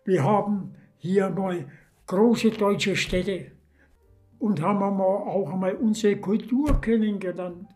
Wir 0.04 0.24
haben 0.24 0.74
hier 0.98 1.30
mal 1.30 1.66
große 2.06 2.50
deutsche 2.50 2.96
Städte 2.96 3.52
und 4.38 4.60
haben 4.60 4.82
auch 4.82 5.52
einmal 5.52 5.76
unsere 5.76 6.16
Kultur 6.16 6.80
kennengelernt. 6.80 7.68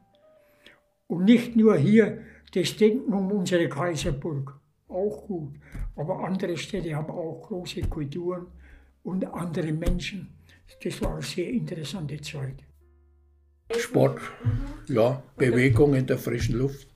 Und 1.08 1.24
nicht 1.24 1.56
nur 1.56 1.76
hier 1.76 2.22
das 2.52 2.76
Denken 2.76 3.12
um 3.12 3.30
unsere 3.30 3.68
Kaiserburg, 3.68 4.58
auch 4.88 5.26
gut. 5.26 5.54
Aber 5.94 6.24
andere 6.24 6.56
Städte 6.56 6.94
haben 6.94 7.10
auch 7.10 7.42
große 7.42 7.82
Kulturen 7.82 8.46
und 9.02 9.24
andere 9.24 9.72
Menschen. 9.72 10.34
Das 10.82 11.00
war 11.00 11.12
eine 11.12 11.22
sehr 11.22 11.48
interessante 11.48 12.20
Zeit. 12.20 12.64
Sport, 13.78 14.20
ja, 14.88 15.22
Bewegung 15.36 15.94
in 15.94 16.06
der 16.06 16.18
frischen 16.18 16.56
Luft, 16.56 16.88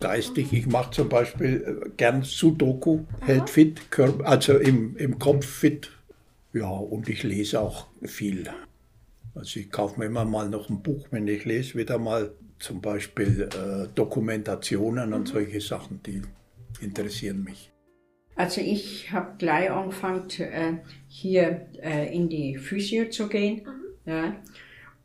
geistig. 0.00 0.52
Ich 0.52 0.66
mache 0.66 0.92
zum 0.92 1.08
Beispiel 1.08 1.82
äh, 1.84 1.90
gern 1.96 2.22
Sudoku, 2.22 3.00
hält 3.20 3.50
fit, 3.50 3.80
also 4.22 4.58
im, 4.58 4.96
im 4.96 5.18
Kopf 5.18 5.46
fit. 5.46 5.90
Ja, 6.52 6.68
und 6.68 7.08
ich 7.08 7.24
lese 7.24 7.60
auch 7.60 7.88
viel. 8.02 8.48
Also 9.34 9.58
ich 9.58 9.70
kaufe 9.70 9.98
mir 9.98 10.06
immer 10.06 10.24
mal 10.24 10.48
noch 10.48 10.70
ein 10.70 10.82
Buch, 10.82 11.08
wenn 11.10 11.26
ich 11.26 11.44
lese, 11.44 11.76
wieder 11.76 11.98
mal 11.98 12.32
zum 12.58 12.80
Beispiel 12.80 13.42
äh, 13.42 13.88
Dokumentationen 13.94 15.12
und 15.12 15.28
solche 15.28 15.60
Sachen, 15.60 16.02
die 16.02 16.22
interessieren 16.80 17.42
mich. 17.42 17.72
Also 18.36 18.60
ich 18.60 19.12
habe 19.12 19.34
gleich 19.38 19.70
angefangen, 19.70 20.28
äh, 20.38 20.78
hier 21.08 21.68
äh, 21.82 22.14
in 22.14 22.28
die 22.28 22.56
Physio 22.58 23.08
zu 23.08 23.28
gehen. 23.28 23.66
Mhm. 24.04 24.10
Ja. 24.10 24.36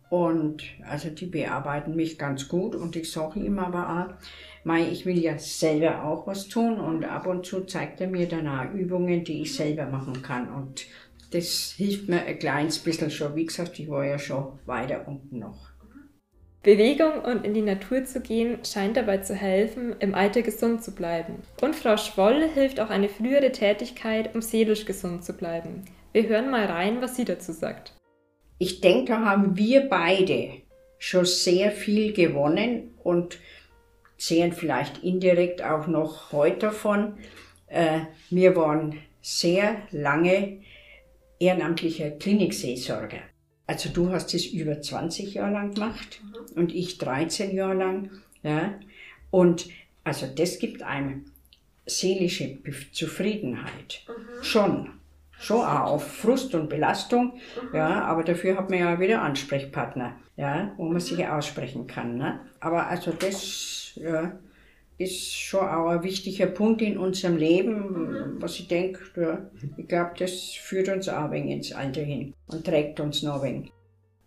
Und 0.09 0.63
also 0.87 1.09
die 1.09 1.27
bearbeiten 1.27 1.95
mich 1.95 2.17
ganz 2.17 2.47
gut 2.47 2.75
und 2.75 2.95
ich 2.95 3.11
sage 3.11 3.39
ihm 3.39 3.59
aber 3.59 3.89
auch, 3.89 4.23
mei, 4.63 4.89
ich 4.89 5.05
will 5.05 5.19
ja 5.19 5.37
selber 5.37 6.03
auch 6.03 6.25
was 6.25 6.47
tun 6.47 6.79
und 6.79 7.05
ab 7.05 7.27
und 7.27 7.45
zu 7.45 7.61
zeigt 7.65 8.01
er 8.01 8.07
mir 8.07 8.27
dann 8.27 8.47
auch 8.47 8.73
Übungen, 8.73 9.23
die 9.23 9.43
ich 9.43 9.55
selber 9.55 9.85
machen 9.85 10.23
kann. 10.23 10.51
Und 10.51 10.87
das 11.31 11.73
hilft 11.77 12.09
mir 12.09 12.23
ein 12.23 12.39
kleines 12.39 12.79
bisschen 12.79 13.11
schon. 13.11 13.35
Wie 13.35 13.45
gesagt, 13.45 13.77
ich 13.77 13.87
war 13.87 14.03
ja 14.03 14.17
schon 14.17 14.57
weiter 14.65 15.07
unten 15.07 15.37
noch. 15.39 15.68
Bewegung 16.61 17.21
und 17.21 17.45
in 17.45 17.53
die 17.53 17.61
Natur 17.61 18.03
zu 18.03 18.19
gehen 18.19 18.59
scheint 18.65 18.97
dabei 18.97 19.19
zu 19.19 19.33
helfen, 19.33 19.95
im 19.99 20.13
Alter 20.13 20.41
gesund 20.41 20.83
zu 20.83 20.93
bleiben. 20.93 21.41
Und 21.61 21.73
Frau 21.73 21.95
Schwoll 21.95 22.49
hilft 22.53 22.81
auch 22.81 22.89
eine 22.89 23.07
frühere 23.07 23.53
Tätigkeit, 23.53 24.35
um 24.35 24.41
seelisch 24.41 24.85
gesund 24.85 25.23
zu 25.23 25.33
bleiben. 25.33 25.85
Wir 26.11 26.27
hören 26.27 26.49
mal 26.49 26.65
rein, 26.65 27.01
was 27.01 27.15
sie 27.15 27.23
dazu 27.23 27.53
sagt. 27.53 27.93
Ich 28.57 28.81
denke, 28.81 29.13
da 29.13 29.23
haben 29.23 29.55
wir 29.55 29.87
beide 29.87 30.49
schon 30.97 31.23
sehr 31.23 31.71
viel 31.71 32.11
gewonnen 32.11 32.93
und 33.03 33.39
sehen 34.17 34.51
vielleicht 34.51 35.01
indirekt 35.01 35.63
auch 35.63 35.87
noch 35.87 36.33
heute 36.33 36.59
davon. 36.67 37.17
Äh, 37.67 38.01
wir 38.29 38.57
waren 38.57 38.99
sehr 39.21 39.77
lange 39.91 40.61
ehrenamtliche 41.39 42.17
Klinikseelsorger. 42.17 43.21
Also 43.69 43.89
du 43.89 44.11
hast 44.11 44.33
es 44.33 44.47
über 44.47 44.81
20 44.81 45.35
Jahre 45.35 45.51
lang 45.51 45.75
gemacht 45.75 46.21
mhm. 46.23 46.57
und 46.59 46.73
ich 46.73 46.97
13 46.97 47.55
Jahre 47.55 47.75
lang. 47.75 48.09
Ja. 48.41 48.73
Und 49.29 49.67
also 50.03 50.25
das 50.25 50.57
gibt 50.57 50.81
einem 50.81 51.25
seelische 51.85 52.57
Zufriedenheit. 52.91 54.01
Mhm. 54.07 54.43
Schon. 54.43 54.89
Schon 55.37 55.61
auch 55.61 55.91
auf 55.91 56.17
Frust 56.17 56.55
und 56.55 56.67
Belastung. 56.67 57.33
Mhm. 57.61 57.75
Ja, 57.75 58.05
aber 58.05 58.23
dafür 58.23 58.57
hat 58.57 58.71
man 58.71 58.79
ja 58.79 58.99
wieder 58.99 59.21
Ansprechpartner, 59.21 60.15
ja, 60.35 60.73
wo 60.77 60.85
man 60.85 60.99
sich 60.99 61.23
aussprechen 61.27 61.85
kann. 61.85 62.17
Ne? 62.17 62.39
Aber 62.59 62.87
also 62.87 63.11
das 63.11 63.91
ja, 63.93 64.31
ist 64.99 65.33
schon 65.33 65.65
auch 65.65 65.87
ein 65.87 66.03
wichtiger 66.03 66.47
Punkt 66.47 66.81
in 66.81 66.97
unserem 66.97 67.37
Leben, 67.37 68.35
was 68.39 68.59
ich 68.59 68.67
denke, 68.67 68.99
ja, 69.15 69.49
ich 69.77 69.87
glaube, 69.87 70.11
das 70.19 70.51
führt 70.51 70.89
uns 70.89 71.07
auch 71.07 71.23
ein 71.23 71.31
wenig 71.31 71.55
ins 71.55 71.71
Alter 71.71 72.01
hin 72.01 72.33
und 72.47 72.65
trägt 72.65 72.99
uns 72.99 73.23
noch 73.23 73.41
ein 73.41 73.53
wenig. 73.53 73.71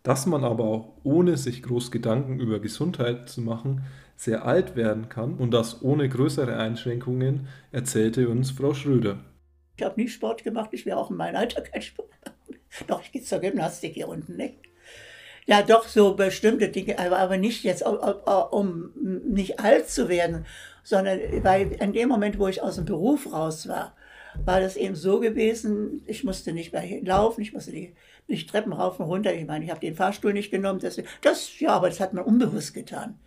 Dass 0.02 0.24
man 0.26 0.44
aber 0.44 0.64
auch 0.64 0.94
ohne 1.04 1.36
sich 1.36 1.62
groß 1.62 1.90
Gedanken 1.90 2.40
über 2.40 2.58
Gesundheit 2.58 3.28
zu 3.28 3.42
machen, 3.42 3.84
sehr 4.16 4.46
alt 4.46 4.74
werden 4.74 5.10
kann 5.10 5.34
und 5.34 5.52
das 5.52 5.82
ohne 5.82 6.08
größere 6.08 6.56
Einschränkungen, 6.56 7.48
erzählte 7.70 8.28
uns 8.30 8.50
Frau 8.50 8.72
Schröder. 8.72 9.18
Ich 9.76 9.84
habe 9.84 10.00
nie 10.00 10.08
Sport 10.08 10.42
gemacht, 10.42 10.70
ich 10.72 10.86
will 10.86 10.94
auch 10.94 11.10
in 11.10 11.16
meinem 11.16 11.36
Alter 11.36 11.60
keinen 11.60 11.82
Sport 11.82 12.08
machen. 12.24 12.58
Doch, 12.86 13.02
ich 13.02 13.12
gehe 13.12 13.22
zur 13.22 13.40
Gymnastik 13.40 13.92
hier 13.92 14.08
unten, 14.08 14.36
nicht? 14.36 14.71
Ja, 15.46 15.62
doch, 15.62 15.88
so 15.88 16.14
bestimmte 16.14 16.68
Dinge, 16.68 16.98
aber, 16.98 17.18
aber 17.18 17.36
nicht 17.36 17.64
jetzt, 17.64 17.82
um, 17.82 17.96
um 18.50 18.92
nicht 19.24 19.58
alt 19.58 19.88
zu 19.88 20.08
werden, 20.08 20.46
sondern 20.84 21.18
weil 21.42 21.72
in 21.72 21.92
dem 21.92 22.08
Moment, 22.08 22.38
wo 22.38 22.46
ich 22.46 22.62
aus 22.62 22.76
dem 22.76 22.84
Beruf 22.84 23.32
raus 23.32 23.66
war, 23.68 23.94
war 24.44 24.60
das 24.60 24.76
eben 24.76 24.94
so 24.94 25.20
gewesen, 25.20 26.02
ich 26.06 26.24
musste 26.24 26.52
nicht 26.52 26.72
mehr 26.72 26.84
laufen, 27.02 27.42
ich 27.42 27.52
musste 27.52 27.72
nicht, 27.72 28.50
Treppen 28.50 28.72
rauf 28.72 28.98
und 28.98 29.06
runter. 29.06 29.34
Ich 29.34 29.46
meine, 29.46 29.64
ich 29.64 29.70
habe 29.70 29.80
den 29.80 29.94
Fahrstuhl 29.94 30.32
nicht 30.32 30.50
genommen. 30.50 30.80
Das, 30.80 30.98
das, 31.20 31.60
ja, 31.60 31.70
aber 31.70 31.88
das 31.88 32.00
hat 32.00 32.14
man 32.14 32.24
unbewusst 32.24 32.72
getan. 32.72 33.18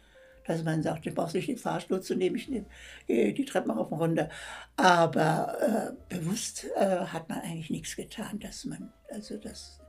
Dass 0.48 0.64
man 0.64 0.82
sagt, 0.82 1.06
du 1.06 1.12
brauchst 1.12 1.36
nicht 1.36 1.48
den 1.48 1.58
Fahrstuhl 1.58 2.02
zu 2.02 2.16
nehmen, 2.16 2.36
ich 2.36 2.50
nehme 2.50 2.66
die 3.08 3.46
Treppen 3.46 3.72
rauf 3.72 3.92
und 3.92 4.00
runter. 4.00 4.30
Aber 4.78 5.96
äh, 6.10 6.16
bewusst 6.16 6.66
äh, 6.76 7.06
hat 7.06 7.30
man 7.30 7.40
eigentlich 7.42 7.70
nichts 7.70 7.96
getan, 7.96 8.40
dass 8.40 8.66
man, 8.66 8.92
also 9.12 9.38
das, 9.38 9.80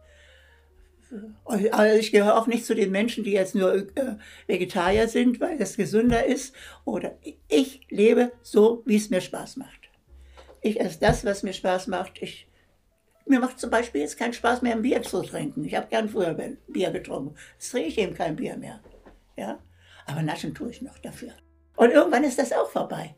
also 1.44 1.98
ich 1.98 2.12
gehöre 2.12 2.36
auch 2.36 2.46
nicht 2.46 2.66
zu 2.66 2.74
den 2.74 2.90
Menschen, 2.90 3.24
die 3.24 3.32
jetzt 3.32 3.54
nur 3.54 3.74
äh, 3.74 4.16
Vegetarier 4.46 5.08
sind, 5.08 5.40
weil 5.40 5.60
es 5.60 5.76
gesünder 5.76 6.24
ist. 6.26 6.54
Oder 6.84 7.16
ich 7.48 7.86
lebe 7.90 8.32
so, 8.42 8.82
wie 8.86 8.96
es 8.96 9.10
mir 9.10 9.20
Spaß 9.20 9.56
macht. 9.56 9.90
Ich 10.62 10.80
esse 10.80 10.98
das, 11.00 11.24
was 11.24 11.42
mir 11.42 11.52
Spaß 11.52 11.86
macht. 11.86 12.20
Ich, 12.20 12.48
mir 13.26 13.40
macht 13.40 13.60
zum 13.60 13.70
Beispiel 13.70 14.00
jetzt 14.00 14.18
keinen 14.18 14.32
Spaß 14.32 14.62
mehr, 14.62 14.74
ein 14.74 14.82
Bier 14.82 15.02
zu 15.02 15.22
trinken. 15.22 15.64
Ich 15.64 15.74
habe 15.74 15.86
gern 15.88 16.08
früher 16.08 16.34
Bier 16.66 16.90
getrunken. 16.90 17.36
Jetzt 17.54 17.70
trinke 17.70 17.88
ich 17.88 17.98
eben 17.98 18.14
kein 18.14 18.36
Bier 18.36 18.56
mehr. 18.56 18.80
Ja? 19.36 19.58
Aber 20.06 20.22
naschen 20.22 20.54
tue 20.54 20.70
ich 20.70 20.82
noch 20.82 20.98
dafür. 20.98 21.32
Und 21.76 21.90
irgendwann 21.90 22.24
ist 22.24 22.38
das 22.38 22.52
auch 22.52 22.70
vorbei. 22.70 23.14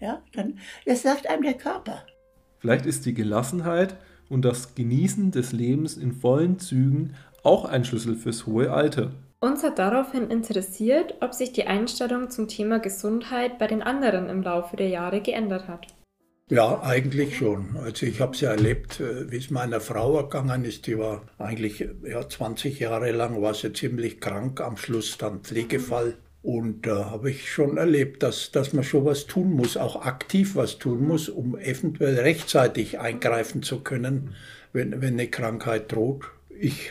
Ja, 0.00 0.22
dann, 0.32 0.58
das 0.84 1.02
sagt 1.02 1.28
einem 1.28 1.44
der 1.44 1.54
Körper. 1.54 2.04
Vielleicht 2.58 2.86
ist 2.86 3.06
die 3.06 3.14
Gelassenheit 3.14 3.96
und 4.28 4.44
das 4.44 4.74
Genießen 4.74 5.30
des 5.30 5.52
Lebens 5.52 5.96
in 5.96 6.12
vollen 6.12 6.58
Zügen 6.58 7.14
auch 7.42 7.64
ein 7.64 7.84
Schlüssel 7.84 8.14
fürs 8.16 8.46
hohe 8.46 8.72
Alter. 8.72 9.12
Uns 9.40 9.64
hat 9.64 9.78
daraufhin 9.78 10.30
interessiert, 10.30 11.14
ob 11.20 11.34
sich 11.34 11.52
die 11.52 11.66
Einstellung 11.66 12.30
zum 12.30 12.46
Thema 12.46 12.78
Gesundheit 12.78 13.58
bei 13.58 13.66
den 13.66 13.82
anderen 13.82 14.28
im 14.28 14.42
Laufe 14.42 14.76
der 14.76 14.88
Jahre 14.88 15.20
geändert 15.20 15.66
hat. 15.66 15.88
Ja, 16.48 16.82
eigentlich 16.82 17.38
schon. 17.38 17.76
Also 17.82 18.06
ich 18.06 18.20
habe 18.20 18.34
es 18.34 18.40
ja 18.40 18.50
erlebt, 18.50 19.00
äh, 19.00 19.30
wie 19.30 19.38
es 19.38 19.50
meiner 19.50 19.80
Frau 19.80 20.16
ergangen 20.18 20.64
ist. 20.64 20.86
Die 20.86 20.98
war 20.98 21.22
eigentlich 21.38 21.88
ja, 22.04 22.28
20 22.28 22.78
Jahre 22.78 23.10
lang, 23.10 23.40
war 23.40 23.54
sie 23.54 23.72
ziemlich 23.72 24.20
krank, 24.20 24.60
am 24.60 24.76
Schluss 24.76 25.16
dann 25.18 25.40
Pflegefall. 25.40 26.18
Und 26.42 26.86
da 26.88 27.10
habe 27.10 27.30
ich 27.30 27.52
schon 27.52 27.76
erlebt, 27.76 28.24
dass, 28.24 28.50
dass 28.50 28.72
man 28.72 28.82
schon 28.82 29.04
was 29.04 29.26
tun 29.26 29.52
muss, 29.52 29.76
auch 29.76 30.04
aktiv 30.04 30.56
was 30.56 30.78
tun 30.78 31.06
muss, 31.06 31.28
um 31.28 31.56
eventuell 31.56 32.18
rechtzeitig 32.18 32.98
eingreifen 32.98 33.62
zu 33.62 33.80
können, 33.80 34.34
wenn, 34.72 35.00
wenn 35.00 35.14
eine 35.14 35.28
Krankheit 35.28 35.92
droht. 35.92 36.24
Ich 36.48 36.90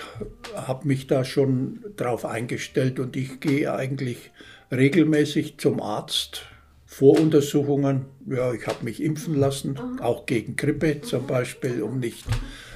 habe 0.56 0.88
mich 0.88 1.08
da 1.08 1.26
schon 1.26 1.84
drauf 1.98 2.26
eingestellt 2.26 3.00
und 3.00 3.18
ich 3.18 3.42
gehe 3.42 3.74
eigentlich 3.74 4.32
regelmäßig 4.72 5.58
zum 5.58 5.82
Arzt. 5.82 6.46
Voruntersuchungen, 6.86 8.06
ja, 8.28 8.54
ich 8.54 8.68
habe 8.68 8.84
mich 8.84 9.02
impfen 9.02 9.36
lassen, 9.36 10.00
auch 10.02 10.26
gegen 10.26 10.58
Grippe 10.58 11.00
zum 11.02 11.26
Beispiel, 11.26 11.82
um 11.84 12.00
nicht, 12.00 12.26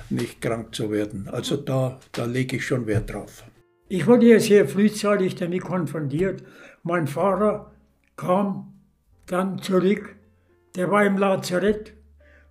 nicht 0.10 0.42
krank 0.42 0.74
zu 0.74 0.90
werden. 0.90 1.28
Also 1.30 1.58
da, 1.58 2.00
da 2.14 2.24
lege 2.24 2.56
ich 2.58 2.66
schon 2.66 2.88
Wert 2.88 3.12
drauf. 3.12 3.44
Ich 3.88 4.08
wurde 4.08 4.26
ja 4.26 4.40
sehr 4.40 4.68
frühzeitig 4.68 5.36
damit 5.36 5.62
konfrontiert. 5.62 6.44
Mein 6.82 7.06
Vater 7.06 7.72
kam 8.16 8.74
dann 9.28 9.60
zurück, 9.60 10.16
der 10.76 10.90
war 10.90 11.06
im 11.06 11.18
Lazarett, 11.20 11.94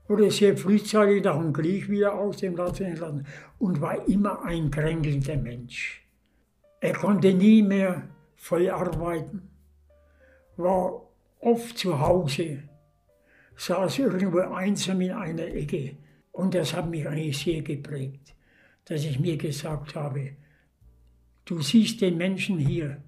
wurde 0.06 0.30
sehr 0.30 0.56
frühzeitig 0.56 1.24
nach 1.24 1.36
dem 1.36 1.52
Krieg 1.52 1.88
wieder 1.88 2.14
aus 2.14 2.36
dem 2.36 2.56
Lazarett 2.56 2.92
entlassen 2.92 3.26
und 3.58 3.80
war 3.80 4.06
immer 4.06 4.44
ein 4.44 4.70
kränkelnder 4.70 5.36
Mensch. 5.36 6.06
Er 6.80 6.92
konnte 6.92 7.34
nie 7.34 7.62
mehr 7.62 8.02
voll 8.36 8.70
arbeiten, 8.70 9.48
war 10.56 11.02
oft 11.40 11.76
zu 11.76 11.98
Hause, 11.98 12.62
saß 13.56 13.98
irgendwo 13.98 14.38
einsam 14.38 15.00
in 15.00 15.12
einer 15.12 15.46
Ecke. 15.46 15.96
Und 16.30 16.54
das 16.54 16.74
hat 16.74 16.88
mich 16.88 17.08
eigentlich 17.08 17.38
sehr 17.38 17.62
geprägt, 17.62 18.34
dass 18.84 19.04
ich 19.04 19.18
mir 19.18 19.36
gesagt 19.36 19.96
habe, 19.96 20.36
Du 21.44 21.60
siehst 21.60 22.00
den 22.00 22.16
Menschen 22.16 22.58
hier. 22.58 23.02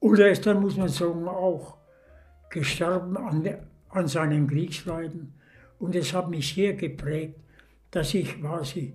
Oder 0.00 0.26
er 0.26 0.32
ist 0.32 0.46
dann, 0.46 0.60
muss 0.60 0.76
man 0.76 0.88
sagen, 0.88 1.26
auch 1.26 1.78
gestorben 2.50 3.16
an, 3.16 3.48
an 3.88 4.08
seinem 4.08 4.46
Kriegsleiden. 4.46 5.34
Und 5.78 5.94
es 5.94 6.12
hat 6.12 6.30
mich 6.30 6.54
sehr 6.54 6.74
geprägt, 6.74 7.40
dass 7.90 8.14
ich 8.14 8.40
quasi 8.40 8.94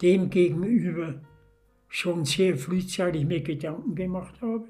dem 0.00 0.30
gegenüber 0.30 1.20
schon 1.88 2.24
sehr 2.24 2.56
frühzeitig 2.56 3.26
mir 3.26 3.42
Gedanken 3.42 3.94
gemacht 3.94 4.40
habe 4.40 4.68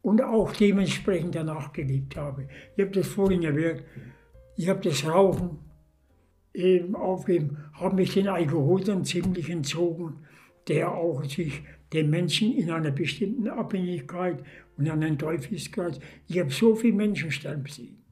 und 0.00 0.22
auch 0.22 0.52
dementsprechend 0.52 1.34
danach 1.34 1.72
gelebt 1.72 2.16
habe. 2.16 2.48
Ich 2.74 2.82
habe 2.82 2.92
das 2.92 3.06
vorhin 3.06 3.42
erwähnt, 3.42 3.84
ich 4.56 4.68
habe 4.68 4.80
das 4.80 5.06
Rauchen 5.06 5.58
eben 6.54 6.94
aufgegeben, 6.94 7.58
habe 7.74 7.96
mich 7.96 8.14
den 8.14 8.28
Alkohol 8.28 8.82
dann 8.82 9.04
ziemlich 9.04 9.48
entzogen, 9.50 10.26
der 10.68 10.92
auch 10.92 11.24
sich 11.24 11.62
den 11.92 12.10
Menschen 12.10 12.52
in 12.52 12.70
einer 12.70 12.90
bestimmten 12.90 13.48
Abhängigkeit 13.48 14.42
und 14.76 14.88
einen 14.88 15.18
Teufelskreis. 15.18 16.00
Ich 16.26 16.38
habe 16.38 16.50
so 16.50 16.74
viele 16.74 16.94
Menschen 16.94 17.30
sterben 17.30 17.66
sehen. 17.66 18.02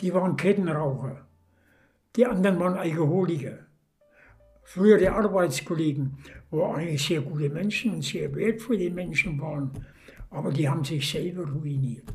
Die 0.00 0.14
waren 0.14 0.36
Kettenraucher. 0.36 1.26
Die 2.16 2.26
anderen 2.26 2.58
waren 2.58 2.74
Alkoholiker. 2.74 3.58
Frühere 4.62 5.12
Arbeitskollegen, 5.12 6.18
wo 6.50 6.64
eigentlich 6.64 7.04
sehr 7.04 7.20
gute 7.20 7.50
Menschen 7.50 7.94
und 7.94 8.02
sehr 8.02 8.34
wertvolle 8.34 8.90
Menschen 8.90 9.40
waren, 9.40 9.70
aber 10.30 10.52
die 10.52 10.68
haben 10.68 10.84
sich 10.84 11.10
selber 11.10 11.48
ruiniert. 11.50 12.12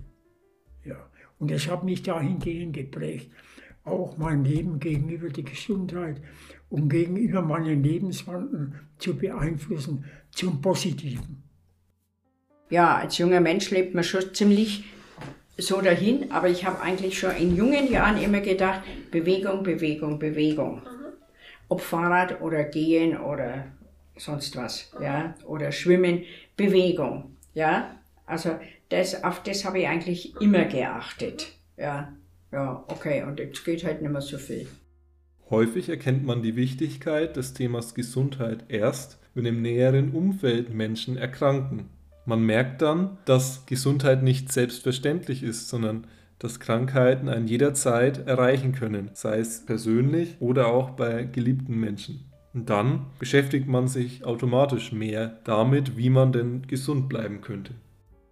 Ja. 0.85 1.09
Und 1.37 1.51
das 1.51 1.67
hat 1.69 1.83
mich 1.83 2.01
dahingehend 2.01 2.73
geprägt, 2.73 3.29
auch 3.83 4.17
mein 4.17 4.45
Leben 4.45 4.79
gegenüber 4.79 5.29
der 5.29 5.43
Gesundheit 5.43 6.21
um 6.75 6.89
gegenüber 6.89 7.41
meinen 7.41 7.81
Lebenswandel 7.81 8.73
zu 8.97 9.15
beeinflussen 9.15 10.03
zum 10.31 10.61
Positiven. 10.61 11.41
Ja, 12.69 12.97
als 12.97 13.17
junger 13.17 13.39
Mensch 13.39 13.71
lebt 13.71 13.95
man 13.95 14.03
schon 14.03 14.33
ziemlich 14.33 14.83
so 15.57 15.79
dahin, 15.79 16.31
aber 16.33 16.49
ich 16.49 16.65
habe 16.65 16.81
eigentlich 16.81 17.17
schon 17.17 17.33
in 17.37 17.55
jungen 17.55 17.89
Jahren 17.89 18.21
immer 18.21 18.41
gedacht, 18.41 18.81
Bewegung, 19.09 19.63
Bewegung, 19.63 20.19
Bewegung. 20.19 20.81
Ob 21.69 21.79
Fahrrad 21.79 22.41
oder 22.41 22.65
Gehen 22.65 23.17
oder 23.17 23.67
sonst 24.17 24.57
was, 24.57 24.91
ja, 25.01 25.33
oder 25.45 25.71
Schwimmen, 25.71 26.23
Bewegung, 26.57 27.37
ja. 27.53 27.95
Also 28.25 28.59
das, 28.89 29.23
auf 29.23 29.43
das 29.43 29.63
habe 29.63 29.79
ich 29.79 29.87
eigentlich 29.87 30.35
immer 30.41 30.65
geachtet, 30.65 31.53
ja. 31.77 32.11
Ja, 32.51 32.83
okay, 32.89 33.23
und 33.23 33.39
jetzt 33.39 33.63
geht 33.63 33.85
halt 33.85 34.01
nicht 34.01 34.11
mehr 34.11 34.21
so 34.21 34.37
viel. 34.37 34.67
Häufig 35.49 35.89
erkennt 35.89 36.25
man 36.25 36.41
die 36.41 36.55
Wichtigkeit 36.55 37.35
des 37.35 37.53
Themas 37.53 37.93
Gesundheit 37.93 38.65
erst, 38.67 39.19
wenn 39.35 39.45
im 39.45 39.61
näheren 39.61 40.11
Umfeld 40.11 40.73
Menschen 40.73 41.17
erkranken. 41.17 41.89
Man 42.25 42.43
merkt 42.43 42.81
dann, 42.81 43.17
dass 43.25 43.67
Gesundheit 43.67 44.23
nicht 44.23 44.51
selbstverständlich 44.51 45.43
ist, 45.43 45.69
sondern 45.69 46.07
dass 46.39 46.59
Krankheiten 46.59 47.29
einen 47.29 47.47
jederzeit 47.47 48.25
erreichen 48.27 48.73
können, 48.73 49.11
sei 49.13 49.37
es 49.37 49.65
persönlich 49.65 50.37
oder 50.39 50.67
auch 50.67 50.91
bei 50.91 51.23
geliebten 51.23 51.79
Menschen. 51.79 52.25
Und 52.53 52.69
dann 52.69 53.05
beschäftigt 53.19 53.67
man 53.67 53.87
sich 53.87 54.25
automatisch 54.25 54.91
mehr 54.91 55.39
damit, 55.43 55.97
wie 55.97 56.09
man 56.09 56.31
denn 56.31 56.63
gesund 56.67 57.07
bleiben 57.07 57.41
könnte. 57.41 57.73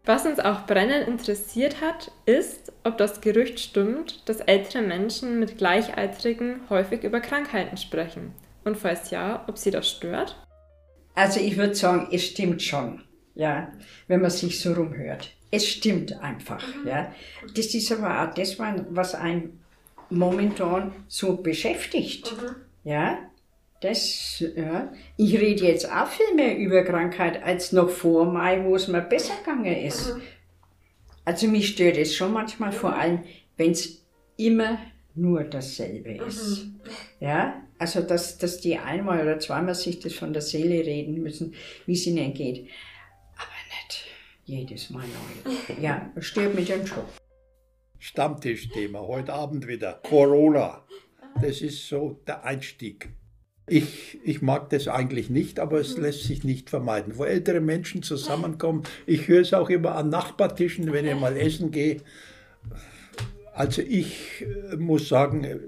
Was 0.05 0.25
uns 0.25 0.39
auch 0.39 0.65
brennend 0.65 1.07
interessiert 1.07 1.79
hat, 1.79 2.11
ist, 2.25 2.73
ob 2.83 2.97
das 2.97 3.21
Gerücht 3.21 3.59
stimmt, 3.61 4.27
dass 4.27 4.41
ältere 4.41 4.81
Menschen 4.81 5.39
mit 5.39 5.57
Gleichaltrigen 5.57 6.69
häufig 6.69 7.03
über 7.03 7.21
Krankheiten 7.21 7.77
sprechen. 7.77 8.33
Und 8.65 8.77
falls 8.77 9.11
ja, 9.11 9.45
ob 9.47 9.57
sie 9.57 9.71
das 9.71 9.89
stört? 9.89 10.35
Also 11.15 11.39
ich 11.39 11.55
würde 11.55 11.75
sagen, 11.75 12.09
es 12.11 12.25
stimmt 12.25 12.61
schon, 12.61 13.01
ja, 13.33 13.71
wenn 14.07 14.21
man 14.21 14.31
sich 14.31 14.59
so 14.59 14.73
rumhört. 14.73 15.31
Es 15.51 15.69
stimmt 15.69 16.19
einfach, 16.19 16.65
mhm. 16.75 16.87
ja. 16.87 17.13
Das 17.55 17.73
ist 17.73 17.91
aber 17.91 18.23
auch 18.23 18.33
das, 18.33 18.57
was 18.59 19.15
einen 19.15 19.63
momentan 20.09 20.91
so 21.07 21.37
beschäftigt, 21.37 22.33
mhm. 22.33 22.55
ja. 22.83 23.19
Das, 23.83 24.41
ja. 24.55 24.93
Ich 25.17 25.37
rede 25.37 25.65
jetzt 25.65 25.91
auch 25.91 26.07
viel 26.07 26.33
mehr 26.35 26.57
über 26.57 26.83
Krankheit 26.83 27.43
als 27.43 27.73
noch 27.73 27.89
vor 27.89 28.23
Mai, 28.23 28.63
wo 28.63 28.77
es 28.77 28.87
mir 28.87 29.01
besser 29.01 29.35
gegangen 29.39 29.75
ist. 29.75 30.15
Mhm. 30.15 30.21
Also 31.25 31.47
mich 31.47 31.67
stört 31.67 31.97
es 31.97 32.15
schon 32.15 32.31
manchmal 32.31 32.71
vor 32.71 32.95
allem, 32.95 33.25
wenn 33.57 33.71
es 33.71 34.05
immer 34.37 34.79
nur 35.15 35.43
dasselbe 35.43 36.13
ist. 36.13 36.63
Mhm. 36.63 36.79
Ja, 37.19 37.61
also 37.77 38.01
dass, 38.01 38.37
dass 38.37 38.61
die 38.61 38.77
einmal 38.77 39.21
oder 39.21 39.37
zweimal 39.39 39.75
sich 39.75 39.99
das 39.99 40.13
von 40.13 40.31
der 40.31 40.41
Seele 40.41 40.85
reden 40.85 41.21
müssen, 41.21 41.53
wie 41.85 41.93
es 41.93 42.07
ihnen 42.07 42.33
geht. 42.33 42.69
Aber 43.35 43.51
nicht 43.67 44.05
jedes 44.45 44.91
Mal 44.91 45.03
neu. 45.03 45.73
Ja, 45.81 46.09
stört 46.19 46.55
mich 46.55 46.69
dann 46.69 46.87
schon. 46.87 47.03
Stammtischthema, 47.99 49.01
heute 49.01 49.33
Abend 49.33 49.67
wieder. 49.67 49.99
Corona. 50.07 50.85
Das 51.41 51.59
ist 51.61 51.85
so 51.89 52.21
der 52.25 52.45
Einstieg. 52.45 53.09
Ich, 53.65 54.19
ich 54.23 54.41
mag 54.41 54.69
das 54.71 54.87
eigentlich 54.89 55.29
nicht, 55.29 55.59
aber 55.59 55.79
es 55.79 55.97
lässt 55.97 56.23
sich 56.23 56.43
nicht 56.43 56.69
vermeiden. 56.69 57.17
Wo 57.17 57.23
ältere 57.23 57.61
Menschen 57.61 58.03
zusammenkommen, 58.03 58.83
ich 59.05 59.27
höre 59.27 59.41
es 59.41 59.53
auch 59.53 59.69
immer 59.69 59.95
an 59.95 60.09
Nachbartischen, 60.09 60.91
wenn 60.91 61.05
ich 61.05 61.15
mal 61.15 61.37
essen 61.37 61.71
gehe. 61.71 62.01
Also 63.53 63.81
ich 63.81 64.45
äh, 64.71 64.75
muss 64.75 65.07
sagen, 65.07 65.43
äh, 65.43 65.59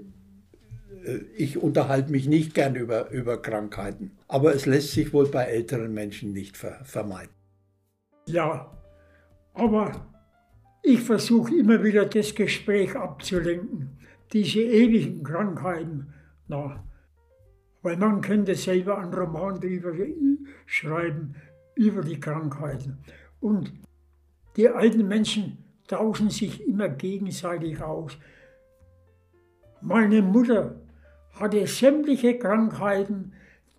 ich 1.36 1.56
unterhalte 1.56 2.10
mich 2.10 2.26
nicht 2.26 2.52
gern 2.54 2.74
über, 2.74 3.10
über 3.10 3.40
Krankheiten, 3.40 4.10
aber 4.28 4.54
es 4.54 4.66
lässt 4.66 4.92
sich 4.92 5.12
wohl 5.12 5.28
bei 5.28 5.44
älteren 5.44 5.94
Menschen 5.94 6.32
nicht 6.32 6.56
ver 6.56 6.80
vermeiden. 6.84 7.32
Ja, 8.26 8.76
aber 9.54 10.08
ich 10.82 11.00
versuche 11.00 11.54
immer 11.54 11.82
wieder 11.82 12.04
das 12.04 12.34
Gespräch 12.34 12.94
abzulenken. 12.94 13.98
Diese 14.32 14.60
ewigen 14.60 15.22
Krankheiten. 15.22 16.12
Na, 16.48 16.84
weil 17.86 17.98
man 17.98 18.20
könnte 18.20 18.56
selber 18.56 18.98
einen 18.98 19.14
Roman 19.14 19.60
darüber 19.60 19.92
schreiben, 20.66 21.36
über 21.76 22.02
die 22.02 22.18
Krankheiten. 22.18 22.98
Und 23.38 23.72
die 24.56 24.68
alten 24.68 25.06
Menschen 25.06 25.58
tauschen 25.86 26.30
sich 26.30 26.66
immer 26.66 26.88
gegenseitig 26.88 27.80
aus. 27.80 28.18
Meine 29.80 30.20
Mutter 30.20 30.80
hatte 31.34 31.64
sämtliche 31.68 32.36
Krankheiten, 32.36 33.34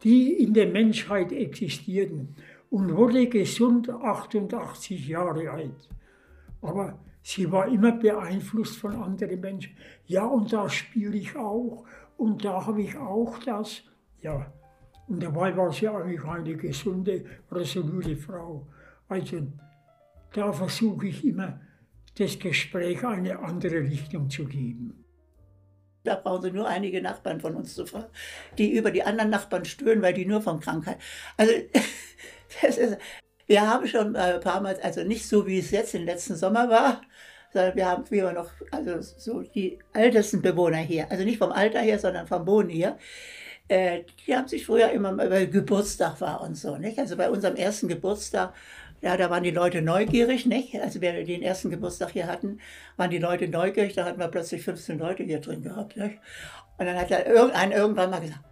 die 0.06 0.42
in 0.42 0.54
der 0.54 0.68
Menschheit 0.68 1.34
existierten 1.34 2.34
und 2.70 2.96
wurde 2.96 3.28
gesund 3.28 3.90
88 3.90 5.06
Jahre 5.06 5.52
alt. 5.52 5.90
Aber 6.62 6.98
sie 7.22 7.52
war 7.52 7.68
immer 7.68 7.92
beeinflusst 7.92 8.78
von 8.78 8.96
anderen 8.96 9.42
Menschen. 9.42 9.76
Ja, 10.06 10.26
und 10.26 10.54
da 10.54 10.70
spiele 10.70 11.18
ich 11.18 11.36
auch 11.36 11.84
und 12.16 12.46
da 12.46 12.66
habe 12.66 12.82
ich 12.82 12.96
auch 12.96 13.38
das. 13.40 13.84
Ja, 14.22 14.52
und 15.08 15.24
dabei 15.24 15.56
war 15.56 15.72
sie 15.72 15.88
eigentlich 15.88 16.24
eine 16.24 16.56
gesunde, 16.56 17.24
resolute 17.52 18.18
Frau. 18.18 18.68
Also 19.08 19.48
da 20.34 20.52
versuche 20.52 21.08
ich 21.08 21.26
immer, 21.26 21.60
das 22.18 22.38
Gespräch 22.40 23.04
eine 23.06 23.40
andere 23.40 23.82
Richtung 23.82 24.30
zu 24.30 24.46
geben. 24.46 25.06
Da 26.04 26.16
brauchen 26.16 26.44
Sie 26.44 26.52
nur 26.52 26.68
einige 26.68 27.02
Nachbarn 27.02 27.42
von 27.42 27.56
uns 27.56 27.76
zu 27.76 27.86
fragen, 27.86 28.08
die 28.58 28.72
über 28.72 28.92
die 28.92 29.04
anderen 29.04 29.30
Nachbarn 29.30 29.66
stören, 29.66 30.02
weil 30.02 30.14
die 30.14 30.26
nur 30.26 30.42
von 30.42 30.60
Krankheit. 30.60 30.98
Also, 31.36 31.54
ist, 32.62 32.98
wir 33.46 33.70
haben 33.70 33.88
schon 33.88 34.16
ein 34.16 34.40
paar 34.40 34.62
Mal, 34.62 34.80
also 34.82 35.04
nicht 35.04 35.28
so 35.28 35.46
wie 35.48 35.60
es 35.60 35.72
jetzt 35.72 35.96
im 35.96 36.06
letzten 36.06 36.36
Sommer 36.36 36.70
war, 36.70 37.02
sondern 37.52 37.76
wir 37.76 37.86
haben 37.88 38.06
früher 38.06 38.32
noch, 38.34 38.52
also 38.72 39.02
so 39.02 39.42
die 39.42 39.80
ältesten 39.94 40.42
Bewohner 40.42 40.78
hier, 40.78 41.12
also 41.12 41.24
nicht 41.24 41.38
vom 41.38 41.52
Alter 41.52 41.80
her, 41.80 42.00
sondern 42.00 42.28
vom 42.28 42.46
Boden 42.46 42.70
hier, 42.70 42.98
äh, 43.68 44.04
die 44.26 44.36
haben 44.36 44.48
sich 44.48 44.66
früher 44.66 44.90
immer, 44.92 45.18
weil 45.18 45.48
Geburtstag 45.48 46.22
war 46.22 46.42
und 46.42 46.56
so, 46.56 46.78
nicht? 46.78 47.00
Also 47.00 47.18
bei 47.18 47.30
unserem 47.30 47.56
ersten 47.56 47.88
Geburtstag, 47.88 48.54
ja, 49.02 49.16
da 49.18 49.30
waren 49.30 49.44
die 49.44 49.52
Leute 49.52 49.82
neugierig, 49.82 50.46
nicht? 50.46 50.80
Also 50.80 51.02
wir 51.02 51.24
den 51.24 51.44
ersten 51.44 51.70
Geburtstag 51.70 52.12
hier 52.12 52.28
hatten, 52.28 52.60
waren 52.96 53.10
die 53.10 53.20
Leute 53.20 53.48
neugierig, 53.48 53.94
da 53.94 54.06
hatten 54.06 54.20
wir 54.20 54.30
plötzlich 54.30 54.64
15 54.64 54.98
Leute 54.98 55.24
hier 55.24 55.40
drin 55.40 55.62
gehabt, 55.62 55.98
nicht? 55.98 56.18
Und 56.78 56.86
dann 56.86 56.98
hat 56.98 57.12
er 57.12 57.28
irgendein 57.28 57.72
irgendwann 57.72 58.10
mal 58.10 58.22
gesagt, 58.22 58.44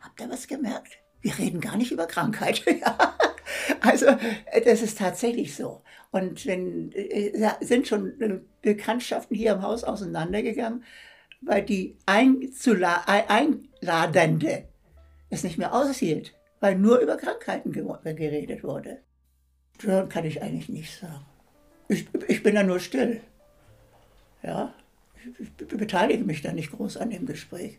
habt 0.00 0.20
ihr 0.20 0.30
was 0.30 0.46
gemerkt? 0.46 0.98
Wir 1.20 1.38
reden 1.38 1.60
gar 1.60 1.76
nicht 1.76 1.92
über 1.92 2.06
Krankheit. 2.06 2.62
also 3.80 4.06
das 4.64 4.82
ist 4.82 4.98
tatsächlich 4.98 5.54
so. 5.54 5.82
Und 6.10 6.46
wenn, 6.46 6.92
äh, 6.92 7.50
sind 7.60 7.86
schon 7.86 8.20
äh, 8.20 8.40
Bekanntschaften 8.62 9.36
hier 9.36 9.52
im 9.52 9.62
Haus 9.62 9.84
auseinandergegangen, 9.84 10.84
weil 11.40 11.62
die 11.62 11.96
Einladende 13.86 14.64
es 15.30 15.44
nicht 15.44 15.58
mehr 15.58 15.74
aushielt, 15.74 16.34
weil 16.60 16.76
nur 16.76 16.98
über 16.98 17.16
Krankheiten 17.16 17.72
geredet 17.72 18.62
wurde. 18.62 18.98
Hören 19.80 20.08
kann 20.08 20.24
ich 20.24 20.42
eigentlich 20.42 20.68
nicht 20.68 20.98
sagen. 20.98 21.24
Ich, 21.88 22.06
ich 22.28 22.42
bin 22.42 22.54
da 22.54 22.62
nur 22.62 22.80
still. 22.80 23.20
Ja, 24.42 24.72
ich, 25.38 25.48
ich 25.58 25.68
beteilige 25.68 26.24
mich 26.24 26.42
da 26.42 26.52
nicht 26.52 26.72
groß 26.72 26.96
an 26.96 27.10
dem 27.10 27.26
Gespräch. 27.26 27.78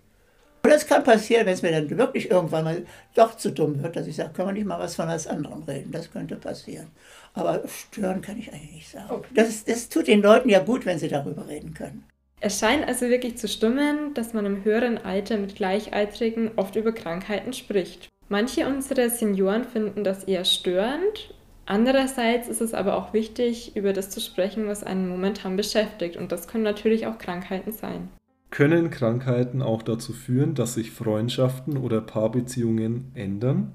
Und 0.63 0.71
das 0.73 0.85
kann 0.85 1.03
passieren, 1.03 1.45
wenn 1.45 1.53
es 1.53 1.61
mir 1.61 1.71
dann 1.71 1.89
wirklich 1.97 2.29
irgendwann 2.29 2.65
mal 2.65 2.85
doch 3.15 3.37
zu 3.37 3.51
dumm 3.51 3.81
wird, 3.81 3.95
dass 3.95 4.07
ich 4.07 4.17
sage, 4.17 4.33
können 4.33 4.49
wir 4.49 4.53
nicht 4.53 4.65
mal 4.65 4.79
was 4.79 4.95
von 4.95 5.07
was 5.07 5.27
anderem 5.27 5.63
reden. 5.63 5.91
Das 5.91 6.11
könnte 6.11 6.35
passieren. 6.35 6.87
Aber 7.33 7.63
stören 7.67 8.21
kann 8.21 8.37
ich 8.37 8.51
eigentlich 8.51 8.73
nicht 8.73 8.91
sagen. 8.91 9.23
Das, 9.33 9.63
das 9.63 9.87
tut 9.87 10.07
den 10.07 10.21
Leuten 10.21 10.49
ja 10.49 10.59
gut, 10.59 10.85
wenn 10.85 10.99
sie 10.99 11.07
darüber 11.07 11.47
reden 11.47 11.73
können. 11.73 12.03
Es 12.39 12.59
scheint 12.59 12.87
also 12.87 13.09
wirklich 13.09 13.37
zu 13.37 13.47
stimmen, 13.47 14.13
dass 14.13 14.33
man 14.33 14.45
im 14.45 14.63
höheren 14.63 14.99
Alter 14.99 15.37
mit 15.37 15.55
Gleichaltrigen 15.55 16.51
oft 16.55 16.75
über 16.75 16.91
Krankheiten 16.91 17.51
spricht. 17.51 18.09
Manche 18.29 18.67
unserer 18.67 19.09
Senioren 19.09 19.63
finden 19.63 20.03
das 20.03 20.23
eher 20.25 20.45
störend. 20.45 21.33
Andererseits 21.65 22.47
ist 22.47 22.61
es 22.61 22.73
aber 22.73 22.95
auch 22.95 23.11
wichtig, 23.11 23.75
über 23.75 23.91
das 23.91 24.11
zu 24.11 24.21
sprechen, 24.21 24.67
was 24.67 24.83
einen 24.83 25.09
momentan 25.09 25.57
beschäftigt. 25.57 26.15
Und 26.15 26.31
das 26.31 26.47
können 26.47 26.63
natürlich 26.63 27.07
auch 27.07 27.17
Krankheiten 27.17 27.71
sein. 27.71 28.09
Können 28.51 28.91
Krankheiten 28.91 29.61
auch 29.61 29.81
dazu 29.81 30.13
führen, 30.13 30.53
dass 30.53 30.75
sich 30.75 30.91
Freundschaften 30.91 31.75
oder 31.77 32.01
Paarbeziehungen 32.01 33.11
ändern? 33.15 33.73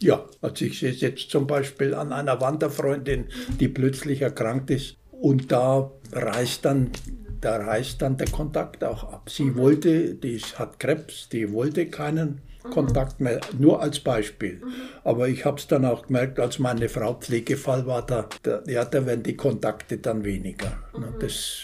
Ja, 0.00 0.26
also 0.40 0.64
ich 0.64 0.78
sehe 0.78 0.90
es 0.90 1.00
jetzt 1.00 1.30
zum 1.30 1.46
Beispiel 1.46 1.94
an 1.94 2.12
einer 2.12 2.40
Wanderfreundin, 2.40 3.26
die 3.58 3.68
plötzlich 3.68 4.22
erkrankt 4.22 4.70
ist 4.70 4.96
und 5.10 5.50
da 5.50 5.90
reißt 6.12 6.64
dann 6.64 6.90
da 7.40 7.56
reißt 7.56 8.02
dann 8.02 8.16
der 8.16 8.30
Kontakt 8.30 8.82
auch 8.84 9.04
ab. 9.12 9.30
Sie 9.30 9.44
mhm. 9.44 9.56
wollte, 9.56 10.14
die 10.14 10.38
hat 10.38 10.78
Krebs, 10.78 11.28
die 11.28 11.52
wollte 11.52 11.86
keinen 11.86 12.40
mhm. 12.64 12.70
Kontakt 12.70 13.20
mehr, 13.20 13.40
nur 13.58 13.80
als 13.80 14.00
Beispiel. 14.00 14.54
Mhm. 14.54 14.72
Aber 15.04 15.28
ich 15.28 15.44
habe 15.44 15.58
es 15.58 15.66
dann 15.66 15.84
auch 15.84 16.06
gemerkt, 16.06 16.38
als 16.40 16.58
meine 16.58 16.88
Frau 16.88 17.14
Pflegefall 17.14 17.86
war, 17.86 18.04
da, 18.04 18.28
da, 18.42 18.62
ja, 18.66 18.84
da 18.84 19.04
werden 19.06 19.22
die 19.22 19.36
Kontakte 19.36 19.98
dann 19.98 20.24
weniger. 20.24 20.78
Ne? 20.98 21.14
Das 21.20 21.62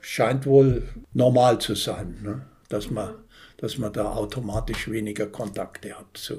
scheint 0.00 0.46
wohl 0.46 0.82
normal 1.12 1.58
zu 1.58 1.74
sein, 1.74 2.16
ne? 2.22 2.46
dass, 2.68 2.90
man, 2.90 3.14
dass 3.56 3.78
man 3.78 3.92
da 3.92 4.12
automatisch 4.12 4.90
weniger 4.90 5.26
Kontakte 5.26 5.98
hat 5.98 6.06
zu, 6.14 6.38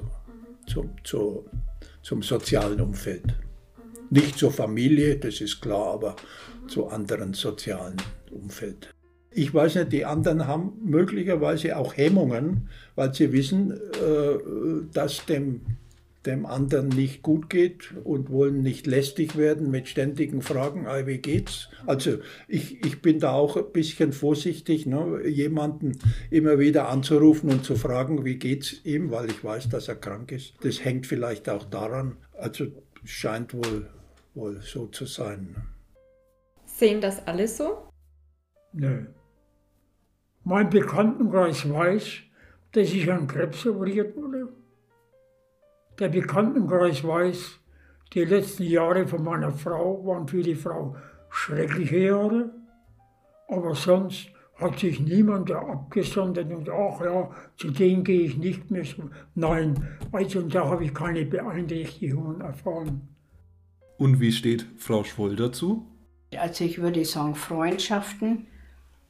zu, 0.67 0.89
zu, 1.03 1.45
zum 2.01 2.21
sozialen 2.21 2.79
Umfeld. 2.79 3.35
Nicht 4.09 4.37
zur 4.37 4.51
Familie, 4.53 5.17
das 5.17 5.41
ist 5.41 5.61
klar, 5.61 5.93
aber 5.95 6.15
zu 6.67 6.87
anderen 6.87 7.33
sozialen 7.33 7.97
Umfeld. 8.31 8.93
Ich 9.31 9.53
weiß 9.53 9.75
nicht, 9.75 9.91
die 9.91 10.05
anderen 10.05 10.47
haben 10.47 10.73
möglicherweise 10.83 11.77
auch 11.77 11.95
Hemmungen, 11.95 12.69
weil 12.95 13.13
sie 13.13 13.31
wissen, 13.31 13.71
äh, 13.71 14.87
dass 14.93 15.25
dem, 15.25 15.61
dem 16.25 16.45
anderen 16.45 16.89
nicht 16.89 17.21
gut 17.21 17.49
geht 17.49 17.93
und 18.03 18.29
wollen 18.29 18.61
nicht 18.61 18.87
lästig 18.87 19.37
werden 19.37 19.69
mit 19.69 19.87
ständigen 19.87 20.41
Fragen, 20.41 20.87
wie 21.05 21.19
geht's? 21.19 21.69
Also 21.85 22.17
ich, 22.47 22.83
ich 22.85 23.01
bin 23.01 23.19
da 23.19 23.31
auch 23.31 23.57
ein 23.57 23.71
bisschen 23.71 24.11
vorsichtig, 24.11 24.85
ne, 24.85 25.27
jemanden 25.27 25.99
immer 26.29 26.59
wieder 26.59 26.89
anzurufen 26.89 27.49
und 27.49 27.63
zu 27.63 27.75
fragen, 27.75 28.25
wie 28.25 28.37
geht's 28.37 28.81
ihm, 28.85 29.11
weil 29.11 29.29
ich 29.29 29.43
weiß, 29.43 29.69
dass 29.69 29.87
er 29.87 29.95
krank 29.95 30.31
ist. 30.31 30.53
Das 30.61 30.83
hängt 30.83 31.07
vielleicht 31.07 31.47
auch 31.47 31.63
daran, 31.63 32.17
also 32.33 32.65
scheint 33.03 33.53
wohl, 33.53 33.87
wohl 34.35 34.61
so 34.61 34.87
zu 34.87 35.05
sein. 35.05 35.55
Sehen 36.65 37.01
das 37.01 37.25
alle 37.25 37.47
so? 37.47 37.86
Nö. 38.73 39.05
Mein 40.43 40.69
Bekanntenkreis 40.69 41.69
weiß, 41.69 42.05
dass 42.71 42.93
ich 42.93 43.11
an 43.11 43.27
Krebs 43.27 43.65
operiert 43.65 44.15
wurde. 44.15 44.49
Der 45.99 46.09
Bekanntenkreis 46.09 47.03
weiß, 47.03 47.59
die 48.13 48.23
letzten 48.23 48.63
Jahre 48.63 49.07
von 49.07 49.23
meiner 49.23 49.51
Frau 49.51 50.05
waren 50.05 50.27
für 50.27 50.41
die 50.41 50.55
Frau 50.55 50.95
schreckliche 51.29 51.97
Jahre. 51.97 52.51
Aber 53.47 53.75
sonst 53.75 54.29
hat 54.55 54.79
sich 54.79 54.99
niemand 54.99 55.51
abgesondert 55.51 56.51
und 56.51 56.69
ach 56.69 57.01
ja, 57.01 57.29
zu 57.57 57.69
denen 57.71 58.03
gehe 58.03 58.21
ich 58.21 58.37
nicht 58.37 58.71
mehr 58.71 58.85
so. 58.85 59.09
Nein, 59.35 59.97
also 60.11 60.41
da 60.41 60.67
habe 60.67 60.85
ich 60.85 60.93
keine 60.93 61.25
Beeinträchtigungen 61.25 62.41
erfahren. 62.41 63.07
Und 63.97 64.19
wie 64.19 64.31
steht 64.31 64.65
Frau 64.77 65.03
Schwoll 65.03 65.35
dazu? 65.35 65.85
Also 66.35 66.63
ich 66.63 66.81
würde 66.81 67.05
sagen, 67.05 67.35
Freundschaften 67.35 68.47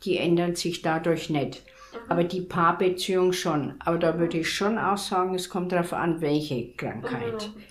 die 0.03 0.17
ändern 0.17 0.55
sich 0.55 0.81
dadurch 0.81 1.29
nicht. 1.29 1.63
Mhm. 1.93 2.11
Aber 2.11 2.23
die 2.23 2.41
Paarbeziehung 2.41 3.33
schon. 3.33 3.75
Aber 3.79 3.97
da 3.97 4.19
würde 4.19 4.39
ich 4.39 4.49
schon 4.49 4.77
auch 4.77 4.97
sagen, 4.97 5.35
es 5.35 5.49
kommt 5.49 5.71
darauf 5.71 5.93
an, 5.93 6.21
welche 6.21 6.71
Krankheit. 6.73 7.51
Mhm. 7.55 7.61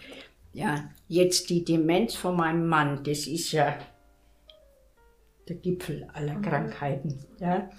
Ja, 0.52 0.88
jetzt 1.08 1.50
die 1.50 1.64
Demenz 1.64 2.14
von 2.14 2.36
meinem 2.36 2.66
Mann, 2.66 3.04
das 3.04 3.26
ist 3.26 3.52
ja 3.52 3.76
der 5.48 5.56
Gipfel 5.56 6.08
aller 6.12 6.34
mhm. 6.34 6.42
Krankheiten. 6.42 7.24
Ja. 7.38 7.70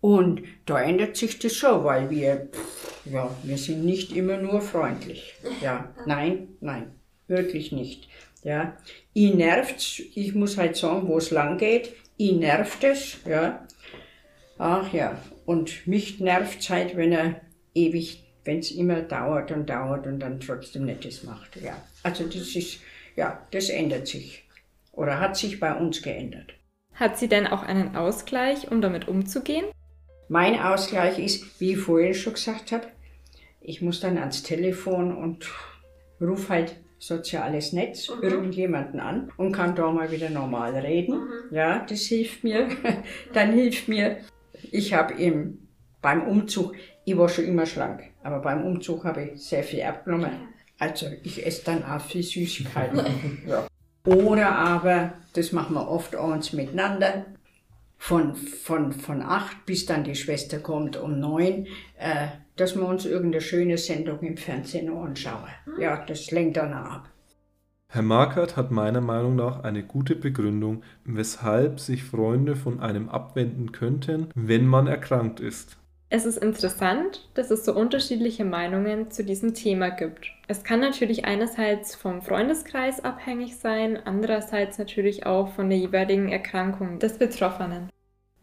Und 0.00 0.42
da 0.66 0.80
ändert 0.80 1.16
sich 1.16 1.38
das 1.38 1.54
schon, 1.54 1.84
weil 1.84 2.10
wir, 2.10 2.48
ja, 3.04 3.34
wir 3.42 3.58
sind 3.58 3.84
nicht 3.84 4.14
immer 4.14 4.36
nur 4.36 4.60
freundlich. 4.60 5.34
Ja, 5.60 5.92
nein, 6.06 6.48
nein, 6.60 6.92
wirklich 7.28 7.72
nicht. 7.72 8.08
Ja, 8.42 8.76
ihn 9.14 9.38
nervt 9.38 10.00
ich 10.14 10.34
muss 10.34 10.56
halt 10.56 10.76
sagen, 10.76 11.08
wo 11.08 11.18
es 11.18 11.32
lang 11.32 11.58
geht, 11.58 11.94
ihn 12.16 12.38
nervt 12.38 12.84
es, 12.84 13.16
ja, 13.24 13.66
Ach 14.58 14.92
ja, 14.92 15.18
Und 15.44 15.86
mich 15.86 16.18
nervt 16.20 16.60
es 16.60 16.70
halt, 16.70 16.96
wenn 16.96 17.12
er 17.12 17.40
ewig, 17.74 18.24
wenn 18.44 18.58
es 18.60 18.70
immer 18.70 19.02
dauert 19.02 19.50
und 19.52 19.68
dauert 19.68 20.06
und 20.06 20.20
dann 20.20 20.40
trotzdem 20.40 20.86
nicht 20.86 21.04
das 21.04 21.22
macht. 21.22 21.56
Ja. 21.56 21.76
Also 22.02 22.24
das 22.24 22.56
ist, 22.56 22.80
ja, 23.16 23.46
das 23.50 23.68
ändert 23.68 24.06
sich. 24.06 24.44
Oder 24.92 25.20
hat 25.20 25.36
sich 25.36 25.60
bei 25.60 25.74
uns 25.74 26.00
geändert. 26.02 26.54
Hat 26.94 27.18
sie 27.18 27.28
denn 27.28 27.46
auch 27.46 27.62
einen 27.62 27.94
Ausgleich, 27.94 28.70
um 28.70 28.80
damit 28.80 29.06
umzugehen? 29.08 29.66
Mein 30.28 30.58
Ausgleich 30.58 31.18
ist, 31.18 31.60
wie 31.60 31.72
ich 31.72 31.78
vorhin 31.78 32.14
schon 32.14 32.32
gesagt 32.32 32.72
habe, 32.72 32.86
ich 33.60 33.82
muss 33.82 34.00
dann 34.00 34.16
ans 34.16 34.42
Telefon 34.42 35.14
und 35.14 35.46
rufe 36.20 36.48
halt 36.48 36.76
soziales 36.98 37.72
Netz, 37.72 38.08
mhm. 38.08 38.22
irgendjemanden 38.22 39.00
an 39.00 39.30
und 39.36 39.52
kann 39.52 39.74
da 39.74 39.90
mal 39.90 40.10
wieder 40.10 40.30
normal 40.30 40.74
reden. 40.74 41.18
Mhm. 41.18 41.54
Ja, 41.54 41.84
das 41.86 42.02
hilft 42.02 42.42
mir. 42.42 42.68
dann 43.32 43.52
hilft 43.52 43.88
mir, 43.88 44.18
ich 44.70 44.94
habe 44.94 45.14
im 45.14 45.66
beim 46.02 46.22
Umzug, 46.22 46.74
ich 47.04 47.16
war 47.16 47.28
schon 47.28 47.46
immer 47.46 47.66
schlank, 47.66 48.02
aber 48.22 48.38
beim 48.40 48.64
Umzug 48.64 49.04
habe 49.04 49.22
ich 49.22 49.42
sehr 49.42 49.64
viel 49.64 49.82
abgenommen. 49.82 50.30
Also 50.78 51.06
ich 51.24 51.44
esse 51.44 51.64
dann 51.64 51.84
auch 51.84 52.00
viel 52.00 52.22
Süßigkeiten. 52.22 53.42
ja. 53.48 53.66
Oder 54.04 54.56
aber, 54.56 55.14
das 55.32 55.50
machen 55.50 55.74
wir 55.74 55.88
oft 55.88 56.14
abends 56.14 56.52
miteinander, 56.52 57.26
von, 57.98 58.36
von, 58.36 58.92
von 58.92 59.22
acht 59.22 59.66
bis 59.66 59.86
dann 59.86 60.04
die 60.04 60.14
Schwester 60.14 60.58
kommt 60.58 60.96
um 60.96 61.18
neun, 61.18 61.66
äh, 61.98 62.28
dass 62.56 62.76
wir 62.76 62.86
uns 62.86 63.04
irgendeine 63.04 63.40
schöne 63.40 63.78
Sendung 63.78 64.20
im 64.20 64.36
Fernsehen 64.36 64.94
anschauen. 64.94 65.48
Ja, 65.80 66.04
das 66.04 66.30
lenkt 66.30 66.56
dann 66.56 66.72
ab. 66.72 67.08
Herr 67.88 68.02
Markert 68.02 68.56
hat 68.56 68.70
meiner 68.70 69.00
Meinung 69.00 69.36
nach 69.36 69.62
eine 69.62 69.82
gute 69.82 70.16
Begründung, 70.16 70.82
weshalb 71.04 71.80
sich 71.80 72.04
Freunde 72.04 72.56
von 72.56 72.80
einem 72.80 73.08
abwenden 73.08 73.72
könnten, 73.72 74.28
wenn 74.34 74.66
man 74.66 74.86
erkrankt 74.86 75.40
ist. 75.40 75.78
Es 76.08 76.24
ist 76.24 76.36
interessant, 76.36 77.28
dass 77.34 77.50
es 77.50 77.64
so 77.64 77.74
unterschiedliche 77.74 78.44
Meinungen 78.44 79.10
zu 79.10 79.24
diesem 79.24 79.54
Thema 79.54 79.88
gibt. 79.88 80.30
Es 80.46 80.62
kann 80.62 80.80
natürlich 80.80 81.24
einerseits 81.24 81.96
vom 81.96 82.22
Freundeskreis 82.22 83.02
abhängig 83.02 83.56
sein, 83.56 83.98
andererseits 84.04 84.78
natürlich 84.78 85.26
auch 85.26 85.48
von 85.54 85.68
der 85.68 85.78
jeweiligen 85.78 86.28
Erkrankung 86.28 86.98
des 86.98 87.18
Betroffenen. 87.18 87.88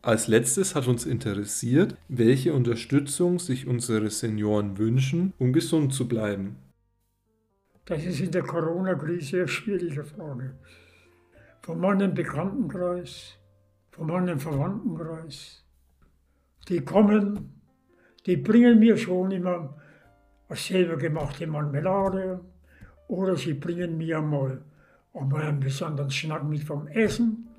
Als 0.01 0.27
letztes 0.27 0.75
hat 0.75 0.87
uns 0.87 1.05
interessiert, 1.05 1.95
welche 2.09 2.53
Unterstützung 2.53 3.39
sich 3.39 3.67
unsere 3.67 4.09
Senioren 4.09 4.77
wünschen, 4.77 5.31
um 5.39 5.53
gesund 5.53 5.93
zu 5.93 6.09
bleiben. 6.09 6.57
Das 7.85 8.05
ist 8.05 8.21
in 8.21 8.31
der 8.31 8.43
Corona-Krise 8.43 9.39
eine 9.39 9.47
schwierige 9.47 10.05
Frage. 10.05 10.55
Von 11.63 11.81
meinem 11.81 12.13
Bekanntenkreis, 12.13 13.33
von 13.91 14.07
meinem 14.07 14.39
Verwandtenkreis, 14.39 15.65
die 16.69 16.79
kommen, 16.79 17.61
die 18.25 18.37
bringen 18.37 18.79
mir 18.79 18.95
schon 18.95 19.31
immer 19.31 19.75
eine 20.47 20.57
selber 20.57 20.95
gemachte 20.95 21.45
Marmelade 21.45 22.39
oder 23.09 23.35
sie 23.35 23.53
bringen 23.53 23.97
mir 23.97 24.21
mal 24.21 24.63
einmal 25.13 25.41
einen 25.41 25.59
besonderen 25.59 26.09
Schnack 26.09 26.45
mit 26.45 26.63
vom 26.63 26.87
Essen. 26.87 27.49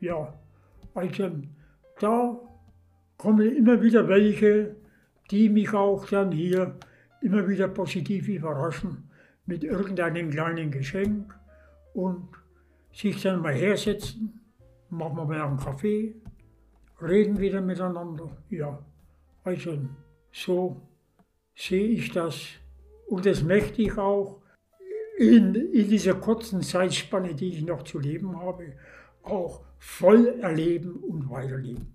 Ja, 0.00 0.32
also 0.94 1.30
da 2.00 2.40
kommen 3.18 3.54
immer 3.54 3.82
wieder 3.82 4.08
welche, 4.08 4.76
die 5.30 5.50
mich 5.50 5.74
auch 5.74 6.06
dann 6.06 6.32
hier 6.32 6.74
immer 7.20 7.46
wieder 7.46 7.68
positiv 7.68 8.28
überraschen 8.28 9.10
mit 9.46 9.64
irgendeinem 9.64 10.30
kleinen 10.30 10.70
Geschenk 10.70 11.34
und 11.92 12.28
sich 12.92 13.20
dann 13.22 13.42
mal 13.42 13.54
hersetzen, 13.54 14.40
machen 14.90 15.16
wir 15.16 15.24
mal 15.24 15.42
einen 15.42 15.56
Kaffee 15.58 16.14
reden 17.04 17.38
wieder 17.38 17.60
miteinander. 17.60 18.36
Ja, 18.50 18.84
also 19.44 19.78
so 20.32 20.80
sehe 21.54 21.88
ich 21.88 22.10
das. 22.12 22.40
Und 23.06 23.26
das 23.26 23.42
möchte 23.42 23.82
ich 23.82 23.96
auch 23.96 24.40
in, 25.18 25.54
in 25.54 25.88
dieser 25.88 26.14
kurzen 26.14 26.62
Zeitspanne, 26.62 27.34
die 27.34 27.48
ich 27.48 27.64
noch 27.64 27.82
zu 27.82 27.98
leben 27.98 28.36
habe, 28.40 28.72
auch 29.22 29.62
voll 29.78 30.38
erleben 30.40 30.96
und 30.96 31.30
weiterleben. 31.30 31.94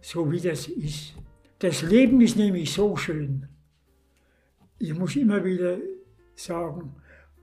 So 0.00 0.30
wie 0.30 0.40
das 0.40 0.68
ist. 0.68 1.14
Das 1.58 1.82
Leben 1.82 2.20
ist 2.20 2.36
nämlich 2.36 2.72
so 2.72 2.96
schön. 2.96 3.46
Ich 4.78 4.94
muss 4.94 5.16
immer 5.16 5.44
wieder 5.44 5.78
sagen, 6.44 6.94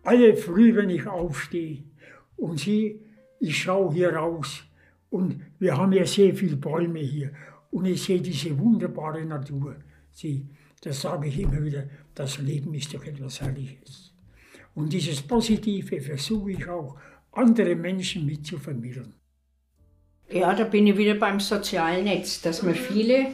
alle 0.04 0.36
früh, 0.36 0.76
wenn 0.76 0.90
ich 0.90 1.06
aufstehe 1.08 1.84
und 2.36 2.60
sie, 2.60 3.02
ich 3.40 3.58
schaue 3.58 3.94
hier 3.94 4.14
raus, 4.14 4.64
und 5.10 5.42
wir 5.60 5.78
haben 5.78 5.94
ja 5.94 6.06
sehr 6.06 6.36
viele 6.36 6.58
Bäume 6.58 7.00
hier. 7.00 7.32
Und 7.72 7.86
ich 7.86 8.04
sehe 8.04 8.22
diese 8.22 8.58
wunderbare 8.58 9.26
Natur. 9.26 9.76
Sie, 10.12 10.46
das 10.82 11.02
sage 11.02 11.28
ich 11.28 11.40
immer 11.40 11.64
wieder, 11.64 11.86
das 12.14 12.40
Leben 12.40 12.74
ist 12.74 12.94
doch 12.94 13.04
etwas 13.06 13.42
Herrliches. 13.42 14.14
Und 14.76 14.94
dieses 14.94 15.22
Positive 15.22 16.02
versuche 16.02 16.52
ich 16.52 16.68
auch, 16.68 16.98
andere 17.32 17.76
Menschen 17.76 18.26
mitzuvermitteln. 18.26 19.14
Ja, 20.30 20.54
da 20.54 20.66
bin 20.66 20.88
ich 20.88 20.98
wieder 20.98 21.16
beim 21.16 21.40
sozialen 21.40 22.04
Netz, 22.04 22.42
dass 22.42 22.64
man 22.64 22.76
viele, 22.76 23.28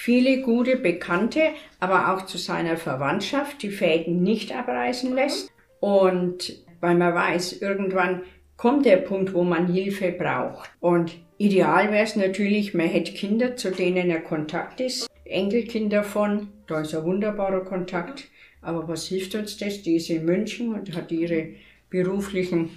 viele 0.00 0.40
gute 0.40 0.76
Bekannte, 0.76 1.50
aber 1.78 2.14
auch 2.14 2.24
zu 2.24 2.38
seiner 2.38 2.78
Verwandtschaft 2.78 3.62
die 3.62 3.68
Fäden 3.68 4.22
nicht 4.22 4.50
abreißen 4.50 5.14
lässt. 5.14 5.52
Und 5.78 6.64
weil 6.80 6.94
man 6.94 7.14
weiß, 7.14 7.60
irgendwann 7.60 8.22
kommt 8.56 8.86
der 8.86 8.96
Punkt, 8.96 9.34
wo 9.34 9.44
man 9.44 9.70
Hilfe 9.70 10.10
braucht. 10.12 10.70
Und 10.80 11.18
ideal 11.36 11.92
wäre 11.92 12.04
es 12.04 12.16
natürlich, 12.16 12.72
man 12.72 12.86
hätte 12.86 13.12
Kinder, 13.12 13.56
zu 13.56 13.70
denen 13.70 14.08
er 14.08 14.22
Kontakt 14.22 14.80
ist, 14.80 15.06
Enkelkinder 15.26 16.02
von, 16.02 16.48
da 16.66 16.80
ist 16.80 16.94
ein 16.94 17.04
wunderbarer 17.04 17.64
Kontakt. 17.64 18.24
Aber 18.62 18.88
was 18.88 19.06
hilft 19.06 19.34
uns 19.34 19.58
das? 19.58 19.82
Die 19.82 19.96
ist 19.96 20.08
in 20.08 20.24
München 20.24 20.74
und 20.74 20.96
hat 20.96 21.12
ihre 21.12 21.50
beruflichen 21.90 22.70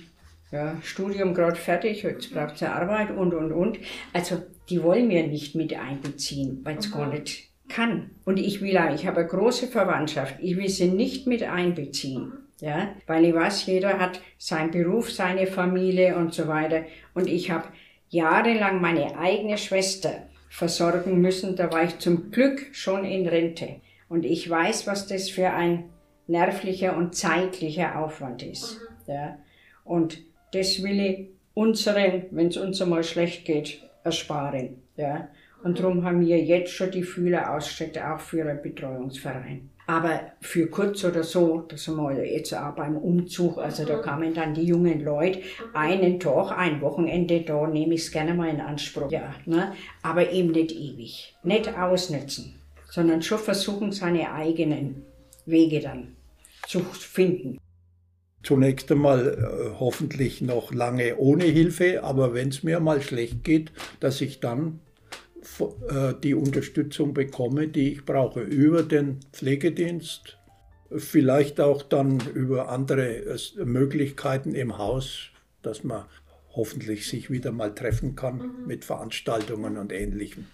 ja, 0.53 0.77
Studium 0.83 1.33
gerade 1.33 1.55
fertig, 1.55 2.03
jetzt 2.03 2.31
braucht 2.31 2.59
sie 2.59 2.67
Arbeit 2.67 3.09
und 3.09 3.33
und 3.33 3.51
und. 3.51 3.79
Also 4.13 4.43
die 4.69 4.83
wollen 4.83 5.09
wir 5.09 5.25
nicht 5.25 5.55
mit 5.55 5.75
einbeziehen, 5.75 6.61
weil 6.63 6.77
es 6.77 6.91
gar 6.91 7.07
nicht 7.07 7.49
kann. 7.69 8.11
Und 8.23 8.37
ich 8.37 8.61
will 8.61 8.77
auch, 8.77 8.93
ich 8.93 9.07
habe 9.07 9.21
eine 9.21 9.29
große 9.29 9.67
Verwandtschaft, 9.67 10.35
ich 10.39 10.55
will 10.55 10.69
sie 10.69 10.89
nicht 10.89 11.25
mit 11.25 11.41
einbeziehen. 11.41 12.33
Ja, 12.59 12.89
weil 13.07 13.25
ich 13.25 13.33
weiß, 13.33 13.65
jeder 13.65 13.99
hat 13.99 14.21
seinen 14.37 14.71
Beruf, 14.71 15.11
seine 15.11 15.47
Familie 15.47 16.15
und 16.15 16.33
so 16.33 16.47
weiter. 16.47 16.83
Und 17.13 17.27
ich 17.27 17.49
habe 17.49 17.67
jahrelang 18.09 18.79
meine 18.79 19.17
eigene 19.17 19.57
Schwester 19.57 20.27
versorgen 20.49 21.19
müssen. 21.19 21.55
Da 21.55 21.73
war 21.73 21.83
ich 21.83 21.97
zum 21.97 22.31
Glück 22.31 22.67
schon 22.71 23.03
in 23.03 23.27
Rente. 23.27 23.81
Und 24.07 24.23
ich 24.23 24.47
weiß, 24.47 24.85
was 24.85 25.07
das 25.07 25.29
für 25.29 25.49
ein 25.49 25.89
nervlicher 26.27 26.95
und 26.95 27.15
zeitlicher 27.15 27.99
Aufwand 27.99 28.43
ist. 28.43 28.79
Mhm. 29.07 29.13
Ja. 29.13 29.37
Und 29.83 30.19
das 30.53 30.81
will 30.83 30.99
ich 30.99 31.27
unseren, 31.53 32.23
wenn 32.31 32.47
es 32.47 32.57
uns 32.57 32.81
einmal 32.81 33.03
schlecht 33.03 33.45
geht, 33.45 33.81
ersparen. 34.03 34.81
Ja. 34.97 35.27
Und 35.63 35.79
darum 35.79 36.03
haben 36.03 36.21
wir 36.21 36.39
jetzt 36.39 36.71
schon 36.71 36.91
die 36.91 37.03
Fühler 37.03 37.55
ausgestreckt, 37.55 37.97
auch 37.97 38.19
für 38.19 38.41
einen 38.41 38.61
Betreuungsverein. 38.61 39.69
Aber 39.85 40.21
für 40.39 40.67
kurz 40.67 41.03
oder 41.03 41.23
so, 41.23 41.65
das 41.67 41.87
haben 41.87 41.97
wir 41.97 42.25
jetzt 42.25 42.53
auch 42.53 42.73
beim 42.73 42.95
Umzug, 42.95 43.57
also 43.57 43.83
da 43.85 43.97
mhm. 43.97 44.01
kamen 44.01 44.33
dann 44.33 44.53
die 44.53 44.63
jungen 44.63 45.03
Leute, 45.03 45.41
einen 45.73 46.19
Tag, 46.19 46.57
ein 46.57 46.79
Wochenende, 46.81 47.41
da 47.41 47.67
nehme 47.67 47.95
ich 47.95 48.01
es 48.01 48.11
gerne 48.11 48.33
mal 48.33 48.49
in 48.49 48.61
Anspruch. 48.61 49.11
Ja, 49.11 49.35
ne? 49.45 49.73
Aber 50.01 50.31
eben 50.31 50.51
nicht 50.51 50.71
ewig. 50.71 51.35
Nicht 51.43 51.77
ausnutzen, 51.77 52.55
sondern 52.89 53.21
schon 53.21 53.39
versuchen, 53.39 53.91
seine 53.91 54.31
eigenen 54.31 55.03
Wege 55.45 55.81
dann 55.81 56.15
zu 56.65 56.79
finden. 56.79 57.59
Zunächst 58.43 58.91
einmal 58.91 59.27
äh, 59.27 59.79
hoffentlich 59.79 60.41
noch 60.41 60.73
lange 60.73 61.17
ohne 61.17 61.45
Hilfe, 61.45 62.03
aber 62.03 62.33
wenn 62.33 62.49
es 62.49 62.61
mir 62.63 62.79
mal 62.79 63.01
schlecht 63.01 63.43
geht, 63.43 63.71
dass 63.99 64.19
ich 64.19 64.41
dann 64.41 64.79
äh, 65.59 66.13
die 66.21 66.33
Unterstützung 66.33 67.13
bekomme, 67.13 67.67
die 67.67 67.93
ich 67.93 68.05
brauche, 68.05 68.41
über 68.41 68.83
den 68.83 69.19
Pflegedienst, 69.31 70.37
vielleicht 70.95 71.59
auch 71.59 71.83
dann 71.83 72.19
über 72.33 72.69
andere 72.69 73.25
äh, 73.25 73.65
Möglichkeiten 73.65 74.55
im 74.55 74.77
Haus, 74.77 75.29
dass 75.61 75.83
man 75.83 76.05
hoffentlich 76.51 77.07
sich 77.07 77.29
wieder 77.29 77.51
mal 77.51 77.73
treffen 77.73 78.15
kann 78.15 78.37
mhm. 78.37 78.67
mit 78.67 78.85
Veranstaltungen 78.85 79.77
und 79.77 79.91
Ähnlichem. 79.91 80.47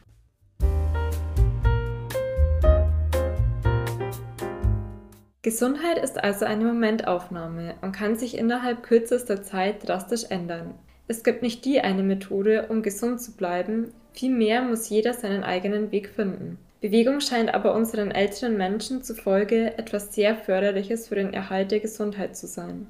Gesundheit 5.41 5.97
ist 5.97 6.21
also 6.21 6.45
eine 6.45 6.65
Momentaufnahme 6.65 7.75
und 7.81 7.93
kann 7.93 8.17
sich 8.17 8.37
innerhalb 8.37 8.83
kürzester 8.83 9.41
Zeit 9.41 9.87
drastisch 9.87 10.25
ändern. 10.29 10.73
Es 11.07 11.23
gibt 11.23 11.41
nicht 11.41 11.65
die 11.65 11.81
eine 11.81 12.03
Methode, 12.03 12.67
um 12.69 12.83
gesund 12.83 13.21
zu 13.21 13.31
bleiben, 13.31 13.93
Vielmehr 14.13 14.61
muss 14.61 14.89
jeder 14.89 15.13
seinen 15.13 15.43
eigenen 15.43 15.91
Weg 15.91 16.09
finden. 16.09 16.57
Bewegung 16.81 17.19
scheint 17.19 17.53
aber 17.53 17.73
unseren 17.73 18.11
älteren 18.11 18.57
Menschen 18.57 19.03
zufolge 19.03 19.77
etwas 19.77 20.13
sehr 20.13 20.35
Förderliches 20.35 21.07
für 21.07 21.15
den 21.15 21.33
Erhalt 21.33 21.71
der 21.71 21.79
Gesundheit 21.79 22.35
zu 22.35 22.47
sein. 22.47 22.87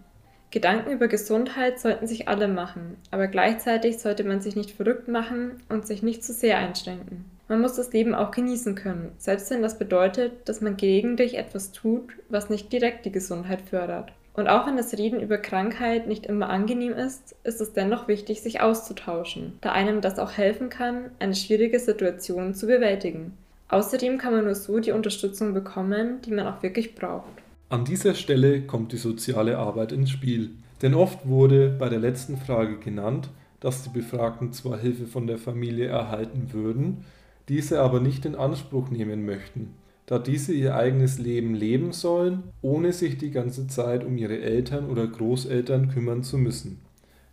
Gedanken 0.51 0.91
über 0.91 1.07
Gesundheit 1.07 1.79
sollten 1.79 2.07
sich 2.07 2.27
alle 2.27 2.47
machen, 2.47 2.97
aber 3.11 3.27
gleichzeitig 3.27 3.99
sollte 3.99 4.23
man 4.23 4.41
sich 4.41 4.55
nicht 4.55 4.71
verrückt 4.71 5.07
machen 5.07 5.61
und 5.69 5.85
sich 5.85 6.01
nicht 6.01 6.23
zu 6.23 6.33
sehr 6.33 6.57
einschränken. 6.57 7.25
Man 7.49 7.61
muss 7.61 7.73
das 7.73 7.91
Leben 7.93 8.13
auch 8.13 8.29
genießen 8.29 8.75
können, 8.75 9.11
selbst 9.17 9.49
wenn 9.49 9.63
das 9.63 9.79
bedeutet, 9.79 10.47
dass 10.47 10.61
man 10.61 10.77
gelegentlich 10.77 11.35
etwas 11.35 11.71
tut, 11.71 12.13
was 12.29 12.51
nicht 12.51 12.71
direkt 12.71 13.05
die 13.05 13.11
Gesundheit 13.11 13.61
fördert. 13.63 14.13
Und 14.35 14.47
auch 14.47 14.67
wenn 14.67 14.77
das 14.77 14.95
Reden 14.95 15.19
über 15.19 15.39
Krankheit 15.39 16.07
nicht 16.07 16.27
immer 16.27 16.49
angenehm 16.49 16.93
ist, 16.93 17.35
ist 17.43 17.59
es 17.59 17.73
dennoch 17.73 18.07
wichtig, 18.07 18.41
sich 18.41 18.61
auszutauschen, 18.61 19.57
da 19.61 19.71
einem 19.71 19.99
das 19.99 20.19
auch 20.19 20.33
helfen 20.33 20.69
kann, 20.69 21.09
eine 21.17 21.33
schwierige 21.33 21.79
Situation 21.79 22.53
zu 22.53 22.67
bewältigen. 22.67 23.33
Außerdem 23.69 24.19
kann 24.19 24.33
man 24.33 24.45
nur 24.45 24.55
so 24.55 24.79
die 24.79 24.91
Unterstützung 24.91 25.55
bekommen, 25.55 26.21
die 26.21 26.31
man 26.31 26.45
auch 26.45 26.61
wirklich 26.61 26.93
braucht. 26.93 27.25
An 27.69 27.83
dieser 27.83 28.13
Stelle 28.13 28.61
kommt 28.61 28.91
die 28.91 28.97
soziale 28.97 29.57
Arbeit 29.57 29.91
ins 29.91 30.11
Spiel. 30.11 30.51
Denn 30.83 30.93
oft 30.93 31.27
wurde 31.27 31.75
bei 31.79 31.89
der 31.89 31.99
letzten 31.99 32.37
Frage 32.37 32.77
genannt, 32.77 33.29
dass 33.59 33.83
die 33.83 33.89
Befragten 33.89 34.53
zwar 34.53 34.77
Hilfe 34.77 35.07
von 35.07 35.25
der 35.25 35.39
Familie 35.39 35.87
erhalten 35.87 36.53
würden, 36.53 37.05
diese 37.49 37.81
aber 37.81 37.99
nicht 37.99 38.25
in 38.25 38.35
Anspruch 38.35 38.89
nehmen 38.89 39.25
möchten, 39.25 39.73
da 40.05 40.17
diese 40.19 40.53
ihr 40.53 40.75
eigenes 40.75 41.19
Leben 41.19 41.53
leben 41.53 41.91
sollen, 41.91 42.43
ohne 42.61 42.93
sich 42.93 43.17
die 43.17 43.31
ganze 43.31 43.67
Zeit 43.67 44.03
um 44.05 44.17
ihre 44.17 44.39
Eltern 44.39 44.89
oder 44.89 45.05
Großeltern 45.05 45.89
kümmern 45.89 46.23
zu 46.23 46.37
müssen. 46.37 46.79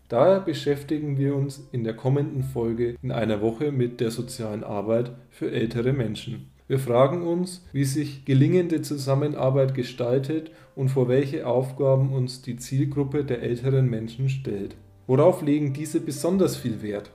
Daher 0.08 0.40
beschäftigen 0.40 1.18
wir 1.18 1.34
uns 1.34 1.68
in 1.72 1.84
der 1.84 1.94
kommenden 1.94 2.42
Folge 2.42 2.96
in 3.02 3.12
einer 3.12 3.40
Woche 3.40 3.72
mit 3.72 4.00
der 4.00 4.10
sozialen 4.10 4.62
Arbeit 4.62 5.10
für 5.30 5.50
ältere 5.50 5.92
Menschen. 5.92 6.50
Wir 6.68 6.78
fragen 6.78 7.22
uns, 7.22 7.64
wie 7.72 7.84
sich 7.84 8.24
gelingende 8.24 8.82
Zusammenarbeit 8.82 9.74
gestaltet 9.74 10.50
und 10.74 10.88
vor 10.88 11.08
welche 11.08 11.46
Aufgaben 11.46 12.12
uns 12.12 12.42
die 12.42 12.56
Zielgruppe 12.56 13.24
der 13.24 13.42
älteren 13.42 13.88
Menschen 13.88 14.28
stellt. 14.28 14.76
Worauf 15.06 15.42
legen 15.42 15.72
diese 15.72 16.00
besonders 16.00 16.56
viel 16.56 16.82
Wert? 16.82 17.10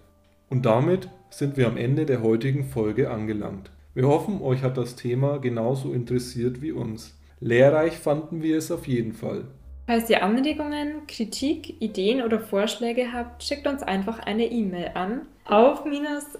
Und 0.50 0.66
damit 0.66 1.10
sind 1.32 1.58
wir 1.58 1.66
am 1.68 1.78
Ende 1.78 2.06
der 2.06 2.22
heutigen 2.22 2.66
Folge 2.66 3.10
angelangt. 3.10 3.72
Wir 3.94 4.08
hoffen, 4.08 4.42
euch 4.42 4.62
hat 4.62 4.78
das 4.78 4.96
Thema 4.96 5.40
genauso 5.40 5.92
interessiert 5.94 6.62
wie 6.62 6.72
uns. 6.72 7.20
Lehrreich 7.40 7.98
fanden 7.98 8.44
wir 8.44 8.58
es 8.58 8.72
auf 8.72 8.88
jeden 8.88 9.14
Fall. 9.14 9.46
Falls 9.88 10.08
ihr 10.10 10.24
Anregungen, 10.24 11.08
Kritik, 11.08 11.82
Ideen 11.82 12.22
oder 12.22 12.40
Vorschläge 12.40 13.12
habt, 13.12 13.44
schickt 13.44 13.68
uns 13.68 13.84
einfach 13.84 14.20
eine 14.20 14.50
E-Mail 14.50 14.92
an 14.94 15.24
auf 15.44 15.84